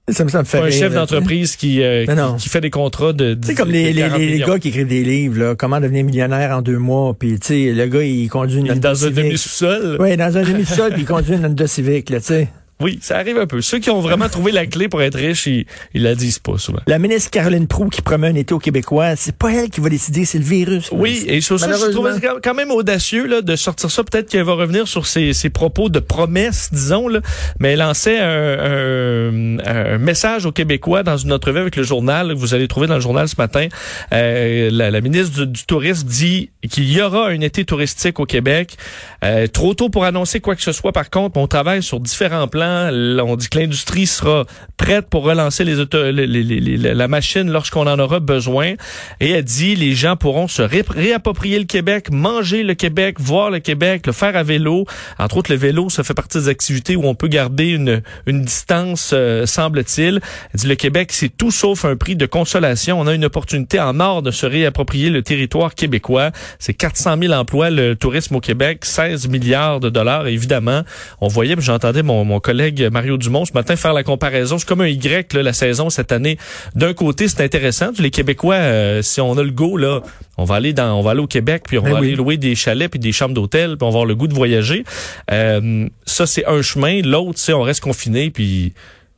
Ça 0.09 0.23
me, 0.23 0.29
ça 0.29 0.39
me 0.39 0.43
fait 0.43 0.59
un 0.59 0.63
rire, 0.65 0.71
chef 0.71 0.93
d'entreprise 0.93 1.55
qui, 1.55 1.81
euh, 1.81 2.05
qui, 2.05 2.43
qui 2.43 2.49
fait 2.49 2.61
des 2.61 2.69
contrats 2.69 3.11
de. 3.11 3.35
C'est 3.41 3.55
comme 3.55 3.71
les, 3.71 3.91
les, 3.91 4.01
40 4.01 4.19
les, 4.19 4.25
les 4.25 4.33
millions. 4.33 4.47
gars 4.47 4.59
qui 4.59 4.67
écrivent 4.67 4.87
des 4.87 5.03
livres, 5.03 5.39
là, 5.39 5.55
comment 5.55 5.79
devenir 5.81 6.05
millionnaire 6.05 6.55
en 6.55 6.61
deux 6.61 6.77
mois, 6.77 7.15
puis 7.17 7.39
tu 7.39 7.47
sais, 7.47 7.73
le 7.73 7.87
gars, 7.87 8.03
il 8.03 8.27
conduit 8.29 8.59
une 8.59 8.79
dans 8.79 9.05
un 9.05 9.09
demi-sous-sol. 9.09 9.97
Oui, 9.99 10.15
dans 10.15 10.37
un 10.37 10.43
demi-sol, 10.43 10.91
puis 10.93 11.01
il 11.01 11.07
conduit 11.07 11.35
une 11.35 11.45
Honda 11.47 11.65
Civic, 11.65 12.11
là, 12.11 12.19
tu 12.19 12.27
sais. 12.27 12.49
Oui, 12.81 12.99
ça 13.01 13.17
arrive 13.17 13.37
un 13.37 13.47
peu. 13.47 13.61
Ceux 13.61 13.79
qui 13.79 13.89
ont 13.89 14.01
vraiment 14.01 14.27
trouvé 14.27 14.51
la 14.51 14.65
clé 14.65 14.89
pour 14.89 15.01
être 15.01 15.15
riches, 15.17 15.47
ils, 15.47 15.65
ils 15.93 16.03
la 16.03 16.13
disent 16.13 16.39
pas 16.39 16.57
souvent. 16.57 16.81
La 16.87 16.99
ministre 16.99 17.31
Caroline 17.31 17.67
Proux 17.67 17.87
qui 17.87 18.01
promet 18.01 18.27
un 18.27 18.35
été 18.35 18.53
aux 18.53 18.59
Québécois, 18.59 19.15
c'est 19.15 19.35
pas 19.37 19.51
elle 19.53 19.69
qui 19.69 19.79
va 19.79 19.87
décider, 19.87 20.25
c'est 20.25 20.39
le 20.39 20.43
virus. 20.43 20.89
Oui, 20.91 21.23
et 21.27 21.39
sur 21.39 21.57
ça, 21.57 21.67
je 21.71 21.91
trouvais 21.91 22.19
quand- 22.21 22.39
quand 22.43 22.53
même 22.53 22.71
audacieux 22.71 23.27
là, 23.27 23.41
de 23.41 23.55
sortir 23.55 23.89
ça. 23.89 24.03
Peut-être 24.03 24.29
qu'elle 24.29 24.43
va 24.43 24.53
revenir 24.55 24.87
sur 24.89 25.07
ses, 25.07 25.31
ses 25.31 25.49
propos 25.49 25.87
de 25.87 25.99
promesses, 25.99 26.69
disons, 26.73 27.07
là. 27.07 27.21
mais 27.59 27.71
elle 27.73 27.79
lançait 27.79 28.19
un, 28.19 28.25
un, 28.25 29.57
un 29.93 29.97
message 29.97 30.45
aux 30.45 30.51
Québécois 30.51 31.03
dans 31.03 31.17
une 31.17 31.31
entrevue 31.31 31.59
avec 31.59 31.75
le 31.77 31.83
journal, 31.83 32.29
que 32.29 32.33
vous 32.37 32.53
allez 32.53 32.67
trouver 32.67 32.87
dans 32.87 32.95
le 32.95 33.01
journal 33.01 33.27
ce 33.29 33.35
matin. 33.37 33.67
Euh, 34.11 34.69
la, 34.71 34.91
la 34.91 35.01
ministre 35.01 35.45
du, 35.45 35.47
du 35.47 35.63
Tourisme 35.65 36.07
dit 36.07 36.49
qu'il 36.69 36.91
y 36.91 37.01
aura 37.01 37.27
un 37.29 37.39
été 37.39 37.63
touristique 37.63 38.19
au 38.19 38.25
Québec. 38.25 38.75
Euh, 39.23 39.47
trop 39.47 39.73
tôt 39.73 39.89
pour 39.89 40.03
annoncer 40.05 40.39
quoi 40.41 40.55
que 40.55 40.61
ce 40.61 40.71
soit, 40.73 40.91
par 40.91 41.09
contre, 41.09 41.37
on 41.37 41.47
travaille 41.47 41.81
sur 41.81 41.99
différents 41.99 42.47
plans. 42.47 42.64
On 42.67 43.35
dit 43.35 43.49
que 43.49 43.59
l'industrie 43.59 44.07
sera 44.07 44.45
prête 44.77 45.07
pour 45.09 45.23
relancer 45.23 45.63
les 45.63 45.79
auto- 45.79 46.11
les- 46.11 46.27
les- 46.27 46.43
les- 46.43 46.77
la 46.93 47.07
machine 47.07 47.49
lorsqu'on 47.51 47.87
en 47.87 47.97
aura 47.99 48.19
besoin. 48.19 48.73
Et 49.19 49.31
elle 49.31 49.43
dit 49.43 49.75
les 49.75 49.93
gens 49.93 50.15
pourront 50.15 50.47
se 50.47 50.61
ré- 50.61 50.83
réapproprier 50.87 51.59
le 51.59 51.65
Québec, 51.65 52.09
manger 52.11 52.63
le 52.63 52.73
Québec, 52.73 53.19
voir 53.19 53.49
le 53.49 53.59
Québec, 53.59 54.05
le 54.07 54.13
faire 54.13 54.35
à 54.35 54.43
vélo. 54.43 54.85
Entre 55.19 55.37
autres, 55.37 55.51
le 55.51 55.57
vélo, 55.57 55.89
ça 55.89 56.03
fait 56.03 56.13
partie 56.13 56.37
des 56.37 56.47
activités 56.49 56.95
où 56.95 57.05
on 57.05 57.15
peut 57.15 57.27
garder 57.27 57.67
une, 57.69 58.01
une 58.25 58.41
distance, 58.43 59.11
euh, 59.13 59.45
semble-t-il. 59.45 60.15
Elle 60.53 60.59
dit 60.59 60.67
le 60.67 60.75
Québec, 60.75 61.09
c'est 61.11 61.29
tout 61.35 61.51
sauf 61.51 61.85
un 61.85 61.95
prix 61.95 62.15
de 62.15 62.25
consolation. 62.25 62.99
On 62.99 63.07
a 63.07 63.13
une 63.13 63.25
opportunité 63.25 63.79
en 63.79 63.99
or 63.99 64.21
de 64.21 64.31
se 64.31 64.45
réapproprier 64.45 65.09
le 65.09 65.21
territoire 65.21 65.73
québécois. 65.75 66.31
C'est 66.59 66.73
400 66.73 67.17
000 67.21 67.33
emplois, 67.33 67.69
le 67.69 67.95
tourisme 67.95 68.35
au 68.35 68.39
Québec, 68.41 68.85
16 68.85 69.27
milliards 69.27 69.79
de 69.79 69.89
dollars. 69.89 70.27
Évidemment, 70.27 70.81
on 71.21 71.27
voyait, 71.27 71.55
j'entendais 71.59 72.03
mon, 72.03 72.23
mon 72.25 72.39
collègue 72.39 72.54
Mario 72.91 73.17
Dumont 73.17 73.45
ce 73.45 73.53
matin 73.53 73.75
faire 73.75 73.93
la 73.93 74.03
comparaison. 74.03 74.57
C'est 74.57 74.67
comme 74.67 74.81
un 74.81 74.87
Y, 74.87 75.33
là, 75.33 75.43
la 75.43 75.53
saison 75.53 75.89
cette 75.89 76.11
année. 76.11 76.37
D'un 76.75 76.93
côté, 76.93 77.27
c'est 77.27 77.43
intéressant. 77.43 77.91
Les 77.99 78.11
Québécois, 78.11 78.55
euh, 78.55 79.01
si 79.01 79.21
on 79.21 79.37
a 79.37 79.43
le 79.43 79.51
go, 79.51 79.77
là, 79.77 80.01
on 80.37 80.43
va 80.45 80.55
aller 80.55 80.73
dans, 80.73 80.97
on 80.97 81.01
va 81.01 81.11
aller 81.11 81.19
au 81.21 81.27
Québec, 81.27 81.63
puis 81.67 81.77
on 81.77 81.83
Ben 81.83 81.91
va 81.93 81.99
oui. 81.99 82.07
aller 82.07 82.15
louer 82.15 82.37
des 82.37 82.55
chalets 82.55 82.89
puis 82.91 82.99
des 82.99 83.11
chambres 83.11 83.33
d'hôtel, 83.33 83.77
puis 83.77 83.83
on 83.85 83.89
va 83.89 83.99
avoir 83.99 84.05
le 84.05 84.15
goût 84.15 84.27
de 84.27 84.33
voyager. 84.33 84.83
Euh, 85.31 85.87
ça, 86.05 86.25
c'est 86.25 86.45
un 86.45 86.61
chemin. 86.61 87.01
L'autre, 87.01 87.39
c'est 87.39 87.53
on 87.53 87.61
reste 87.61 87.81
confiné, 87.81 88.29
puis 88.31 88.73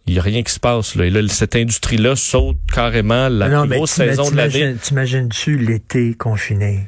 il 0.07 0.13
y 0.13 0.19
a 0.19 0.21
rien 0.21 0.41
qui 0.43 0.53
se 0.53 0.59
passe. 0.59 0.95
Là. 0.95 1.05
Et 1.05 1.09
là, 1.09 1.21
cette 1.27 1.55
industrie-là 1.55 2.15
saute 2.15 2.55
carrément 2.73 3.27
la 3.29 3.49
non, 3.49 3.67
plus 3.67 3.75
grosse 3.77 3.91
saison 3.91 4.31
de 4.31 4.37
l'année. 4.37 4.51
t'imagines- 4.53 4.77
T'imagines-tu 4.77 5.57
l'été 5.57 6.13
confiné? 6.13 6.85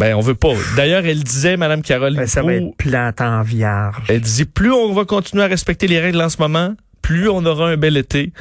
Ben, 0.00 0.14
on 0.16 0.20
veut 0.20 0.34
pas. 0.34 0.54
D'ailleurs, 0.76 1.04
elle 1.04 1.22
disait, 1.22 1.56
Madame 1.56 1.82
Caroline, 1.82 2.18
Ben, 2.20 2.26
ça 2.26 2.42
va 2.42 2.54
être 2.54 2.74
plante 2.78 3.20
en 3.20 3.42
vierge. 3.42 3.96
Elle 4.08 4.22
dit 4.22 4.46
plus 4.46 4.72
on 4.72 4.92
va 4.94 5.04
continuer 5.04 5.44
à 5.44 5.46
respecter 5.46 5.86
les 5.86 6.00
règles 6.00 6.20
en 6.22 6.28
ce 6.30 6.38
moment, 6.38 6.74
plus 7.02 7.28
on 7.28 7.44
aura 7.44 7.68
un 7.68 7.76
bel 7.76 7.96
été. 7.96 8.32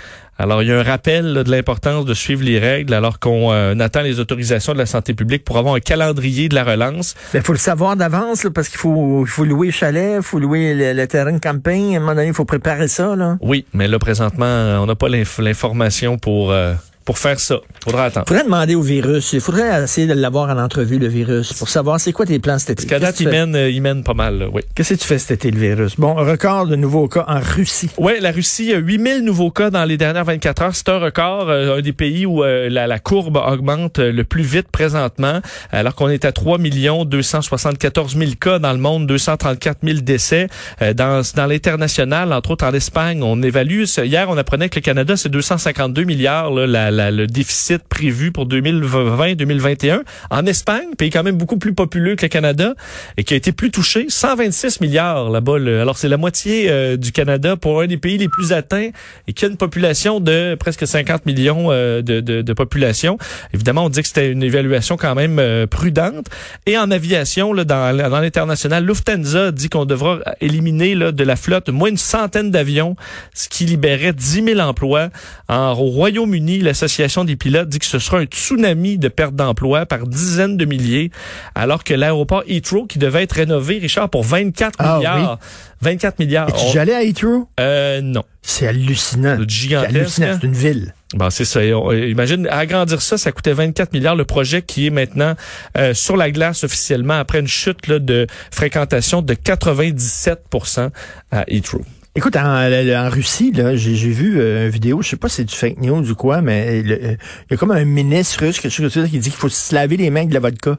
Alors, 0.42 0.64
il 0.64 0.70
y 0.70 0.72
a 0.72 0.80
un 0.80 0.84
rappel 0.84 1.34
là, 1.34 1.44
de 1.44 1.52
l'importance 1.52 2.06
de 2.06 2.14
suivre 2.14 2.44
les 2.46 2.60
règles 2.60 2.94
alors 2.94 3.20
qu'on 3.20 3.52
euh, 3.52 3.78
attend 3.80 4.02
les 4.04 4.22
autorisations 4.22 4.72
de 4.72 4.78
la 4.78 4.86
santé 4.86 5.14
publique 5.14 5.44
pour 5.44 5.58
avoir 5.58 5.76
un 5.76 5.82
calendrier 5.82 6.48
de 6.48 6.56
la 6.56 6.64
relance. 6.64 7.14
Il 7.34 7.42
faut 7.42 7.52
le 7.52 7.58
savoir 7.60 7.98
d'avance, 7.98 8.46
là, 8.46 8.50
parce 8.50 8.70
qu'il 8.70 8.78
faut, 8.78 9.26
faut 9.28 9.44
louer 9.44 9.68
le 9.68 9.74
chalet, 9.74 10.16
il 10.20 10.24
faut 10.24 10.40
louer 10.40 10.74
le, 10.76 10.94
le 10.94 11.08
terrain 11.08 11.34
de 11.34 11.40
camping. 11.40 11.94
À 11.94 11.98
un 11.98 12.00
moment 12.00 12.16
donné, 12.16 12.28
il 12.28 12.34
faut 12.34 12.46
préparer 12.46 12.88
ça. 12.88 13.18
Là. 13.18 13.38
Oui, 13.42 13.66
mais 13.74 13.90
là, 13.90 14.00
présentement, 14.00 14.46
on 14.82 14.86
n'a 14.86 14.96
pas 14.96 15.10
l'inf- 15.10 15.40
l'information 15.40 16.18
pour... 16.18 16.52
euh, 16.54 16.74
pour 17.10 17.18
faire 17.18 17.40
ça. 17.40 17.56
Faudra 17.84 18.06
attendre. 18.06 18.28
faudrait 18.28 18.44
demander 18.44 18.76
au 18.76 18.84
virus. 18.84 19.34
Il 19.34 19.42
faudrait 19.42 19.84
essayer 19.84 20.06
de 20.06 20.14
l'avoir 20.14 20.48
en 20.56 20.60
entrevue, 20.64 21.00
le 21.00 21.08
virus, 21.08 21.54
pour 21.54 21.68
savoir 21.68 22.00
c'est 22.00 22.12
quoi 22.12 22.28
tes 22.28 22.38
plans 22.38 22.60
cet 22.60 22.70
été. 22.70 22.86
Parce 22.86 22.88
qu'à 22.88 23.00
date, 23.04 23.16
Qu'est-ce 23.18 23.24
il 23.24 23.30
mène, 23.30 23.56
il 23.72 23.82
mène 23.82 24.04
pas 24.04 24.14
mal, 24.14 24.38
là, 24.38 24.46
oui. 24.54 24.62
Qu'est-ce 24.76 24.94
que 24.94 25.00
tu 25.00 25.08
fais 25.08 25.18
cet 25.18 25.32
été, 25.32 25.50
le 25.50 25.60
virus? 25.60 25.96
Bon, 26.00 26.14
record 26.14 26.68
de 26.68 26.76
nouveaux 26.76 27.08
cas 27.08 27.26
en 27.28 27.40
Russie. 27.40 27.90
Oui, 27.98 28.12
la 28.22 28.30
Russie 28.30 28.72
a 28.76 28.78
8000 28.78 29.24
nouveaux 29.26 29.50
cas 29.50 29.72
dans 29.72 29.86
les 29.86 29.98
dernières 29.98 30.24
24 30.24 30.62
heures. 30.62 30.76
C'est 30.76 30.88
un 30.90 31.00
record, 31.00 31.50
euh, 31.50 31.80
un 31.80 31.82
des 31.82 31.94
pays 31.94 32.28
où 32.28 32.44
euh, 32.44 32.70
la, 32.70 32.86
la 32.86 33.00
courbe 33.00 33.38
augmente 33.38 33.98
euh, 33.98 34.12
le 34.12 34.24
plus 34.24 34.44
vite 34.44 34.68
présentement, 34.72 35.42
alors 35.72 35.96
qu'on 35.96 36.10
est 36.10 36.26
à 36.26 36.32
3 36.32 36.60
274 36.60 38.16
000 38.18 38.32
cas 38.40 38.60
dans 38.60 38.72
le 38.74 38.78
monde, 38.78 39.08
234 39.08 39.80
000 39.84 40.02
décès. 40.02 40.48
Dans 40.96 41.24
dans 41.36 41.46
l'international, 41.48 42.34
entre 42.34 42.52
autres 42.52 42.68
en 42.68 42.74
Espagne, 42.74 43.24
on 43.24 43.42
évalue, 43.42 43.86
hier 43.98 44.28
on 44.30 44.38
apprenait 44.38 44.70
que 44.70 44.76
le 44.76 44.82
Canada, 44.82 45.18
c'est 45.18 45.30
252 45.30 46.04
milliards, 46.04 46.52
là, 46.52 46.92
la- 46.92 46.99
la- 47.00 47.12
le 47.12 47.28
déficit 47.28 47.82
prévu 47.88 48.32
pour 48.32 48.46
2020-2021. 48.46 50.02
En 50.30 50.46
Espagne, 50.46 50.96
pays 50.98 51.10
quand 51.10 51.24
même 51.24 51.38
beaucoup 51.38 51.58
plus 51.58 51.74
populeux 51.74 52.16
que 52.16 52.24
le 52.24 52.30
Canada, 52.30 52.74
et 53.18 53.24
qui 53.24 53.34
a 53.34 53.38
été 53.38 53.52
plus 53.52 53.72
touché, 53.72 54.06
126 54.10 54.82
milliards 54.82 55.30
là-bas. 55.30 55.56
Alors 55.82 55.98
c'est 55.98 56.08
la 56.10 56.18
moitié 56.18 56.70
euh, 56.70 56.98
du 56.98 57.12
Canada 57.12 57.56
pour 57.56 57.82
un 57.82 57.88
des 57.88 57.98
pays 57.98 58.18
les 58.18 58.28
plus 58.30 58.54
atteints 58.54 58.90
et 59.28 59.34
qui 59.34 59.46
a 59.46 59.48
une 59.48 59.58
population 59.58 60.20
de 60.20 60.56
presque 60.60 60.86
50 60.86 61.26
millions 61.26 61.68
euh, 61.72 62.02
de, 62.02 62.20
de, 62.20 62.42
de 62.42 62.54
population. 62.54 63.18
Évidemment, 63.54 63.86
on 63.86 63.90
dit 63.90 64.02
que 64.02 64.08
c'était 64.08 64.32
une 64.32 64.44
évaluation 64.44 64.98
quand 64.98 65.16
même 65.16 65.40
euh, 65.40 65.66
prudente. 65.68 66.28
Et 66.66 66.78
en 66.78 66.92
aviation, 66.92 67.54
là, 67.54 67.64
dans, 67.64 67.96
l'international, 68.22 68.86
Lufthansa 68.86 69.52
dit 69.52 69.70
qu'on 69.70 69.86
devra 69.86 70.20
éliminer 70.42 70.96
là, 70.96 71.12
de 71.12 71.24
la 71.24 71.36
flotte 71.36 71.70
moins 71.70 71.90
une 71.90 71.98
centaine 71.98 72.52
d'avions, 72.52 72.96
ce 73.34 73.50
qui 73.50 73.66
libérait 73.66 74.14
10 74.14 74.44
000 74.44 74.60
emplois. 74.60 75.10
En, 75.48 75.72
au 75.72 75.86
Royaume-Uni, 75.90 76.60
l'association 76.90 77.24
des 77.24 77.36
pilotes 77.36 77.70
dit 77.70 77.78
que 77.78 77.86
ce 77.86 78.00
sera 78.00 78.18
un 78.18 78.24
tsunami 78.26 78.98
de 78.98 79.10
perte 79.10 79.36
d'emplois 79.36 79.86
par 79.86 80.08
dizaines 80.08 80.58
de 80.58 80.66
milliers, 80.66 81.12
alors 81.54 81.84
que 81.84 81.94
l'aéroport 81.94 82.44
Heathrow, 82.48 82.88
qui 82.88 82.98
devait 82.98 83.24
être 83.24 83.34
rénové, 83.34 83.78
Richard, 83.78 84.10
pour 84.10 84.24
24 84.24 84.76
Ah, 84.80 84.98
milliards. 84.98 85.40
24 85.82 86.18
milliards. 86.20 86.50
Es-tu 86.50 86.78
On- 86.78 86.82
allé 86.82 86.94
à 86.94 87.04
Heathrow? 87.04 87.48
euh, 87.60 88.02
non. 88.02 88.24
C'est 88.42 88.66
hallucinant. 88.68 89.38
C'est 89.38 89.76
hallucinant. 89.76 90.28
hein? 90.28 90.38
C'est 90.42 90.48
une 90.48 90.54
ville. 90.54 90.94
Bon, 91.14 91.30
c'est 91.30 91.46
ça. 91.46 91.60
On- 91.62 91.92
imagine, 91.92 92.48
agrandir 92.48 93.02
ça, 93.04 93.18
ça 93.20 93.32
coûtait 93.32 93.54
24 93.54 93.94
milliards. 93.94 94.16
Le 94.16 94.26
projet 94.26 94.62
qui 94.64 94.88
est 94.88 94.92
maintenant 94.92 95.36
euh, 95.78 95.94
sur 95.94 96.18
la 96.18 96.32
glace 96.32 96.64
officiellement 96.64 97.20
après 97.20 97.40
une 97.40 97.48
chute 97.48 97.86
là, 97.88 98.00
de 98.00 98.26
fréquentation 98.52 99.22
de 99.22 99.34
97% 99.36 100.90
à 101.32 101.44
Heathrow. 101.48 101.82
Écoute, 102.16 102.36
en, 102.36 102.42
en 102.42 103.10
Russie, 103.10 103.52
là, 103.52 103.76
j'ai 103.76 103.96
j'ai 103.96 104.10
vu 104.10 104.40
euh, 104.40 104.66
une 104.66 104.72
vidéo, 104.72 105.02
je 105.02 105.10
sais 105.10 105.16
pas 105.16 105.30
si 105.30 105.38
c'est 105.38 105.44
du 105.46 105.56
fake 105.56 105.80
news 105.80 106.10
ou 106.10 106.16
quoi, 106.16 106.42
mais 106.42 106.82
euh, 106.84 107.16
il 107.16 107.52
y 107.52 107.54
a 107.54 107.58
comme 107.58 107.72
un 107.72 107.86
ministre 107.86 108.44
russe 108.44 108.60
quelque 108.60 108.72
chose 108.72 108.92
comme 108.92 109.04
ça, 109.04 109.10
qui 109.10 109.20
dit 109.20 109.30
qu'il 109.30 109.40
faut 109.40 109.48
se 109.48 109.76
laver 109.76 109.96
les 109.96 110.10
mains 110.10 110.26
de 110.26 110.34
la 110.34 110.40
vodka. 110.40 110.78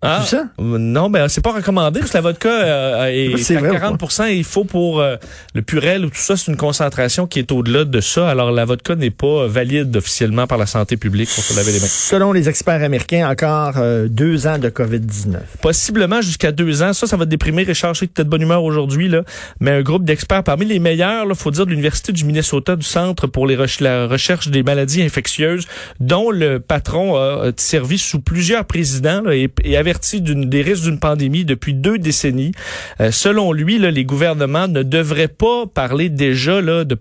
Ah, 0.00 0.22
ça? 0.24 0.44
euh, 0.60 0.78
Non, 0.78 1.10
ben 1.10 1.26
c'est 1.28 1.40
pas 1.42 1.52
recommandé 1.52 1.98
parce 2.00 2.12
que 2.12 2.16
la 2.18 2.22
vodka 2.22 2.48
euh, 2.48 3.06
est 3.06 3.56
à 3.56 3.58
vrai 3.58 3.70
ou 3.70 3.72
40 3.98 4.20
et 4.28 4.36
il 4.36 4.44
faut 4.44 4.62
pour 4.64 5.00
euh, 5.00 5.16
le 5.54 5.62
purel 5.62 6.04
ou 6.04 6.08
tout 6.10 6.16
ça, 6.20 6.36
c'est 6.36 6.50
une 6.52 6.56
concentration 6.56 7.26
qui 7.26 7.40
est 7.40 7.50
au-delà 7.50 7.84
de 7.84 8.00
ça. 8.00 8.28
Alors 8.28 8.52
la 8.52 8.64
vodka 8.64 8.94
n'est 8.94 9.10
pas 9.10 9.46
valide 9.48 9.96
officiellement 9.96 10.46
par 10.46 10.56
la 10.58 10.66
santé 10.66 10.96
publique 10.96 11.28
pour 11.34 11.42
se 11.42 11.56
laver 11.56 11.72
les 11.72 11.80
mains. 11.80 11.86
Selon 11.88 12.32
les 12.32 12.48
experts 12.48 12.82
américains, 12.84 13.28
encore 13.28 13.74
euh, 13.78 14.06
deux 14.08 14.46
ans 14.46 14.58
de 14.58 14.68
COVID-19. 14.68 15.36
possiblement 15.60 16.20
jusqu'à 16.22 16.52
deux 16.52 16.82
ans. 16.82 16.92
Ça, 16.92 17.06
ça 17.08 17.16
va 17.16 17.24
te 17.24 17.30
déprimer. 17.30 17.64
Richard, 17.64 17.94
je 17.94 18.00
sais 18.00 18.06
que 18.06 18.12
t'es 18.12 18.24
de 18.24 18.28
bonne 18.28 18.42
humeur 18.42 18.62
aujourd'hui, 18.62 19.08
là. 19.08 19.22
Mais 19.58 19.72
un 19.72 19.82
groupe 19.82 20.04
d'experts, 20.04 20.44
parmi 20.44 20.64
les 20.64 20.78
meilleurs, 20.78 21.26
là, 21.26 21.34
faut 21.34 21.50
dire, 21.50 21.64
de 21.66 21.70
l'Université 21.70 22.12
du 22.12 22.24
Minnesota, 22.24 22.76
du 22.76 22.86
Centre 22.86 23.26
pour 23.26 23.46
les 23.48 23.56
reche- 23.56 23.80
la 23.82 24.06
recherche 24.06 24.48
des 24.48 24.62
maladies 24.62 25.02
infectieuses, 25.02 25.66
dont 25.98 26.30
le 26.30 26.60
patron 26.60 27.16
a, 27.16 27.50
servi 27.56 27.98
sous 27.98 28.20
plusieurs 28.20 28.64
présidents 28.64 29.22
là, 29.22 29.34
et, 29.34 29.50
et 29.64 29.76
des 30.20 30.62
risques 30.62 30.84
d'une 30.84 30.98
pandémie 30.98 31.44
depuis 31.44 31.74
deux 31.74 31.98
décennies. 31.98 32.52
Euh, 33.00 33.10
selon 33.10 33.52
lui, 33.52 33.78
là, 33.78 33.90
les 33.90 34.04
gouvernements 34.04 34.68
ne 34.68 34.82
devraient 34.82 35.28
pas 35.28 35.66
parler 35.66 36.08
déjà 36.08 36.60
là, 36.60 36.84
de, 36.84 36.96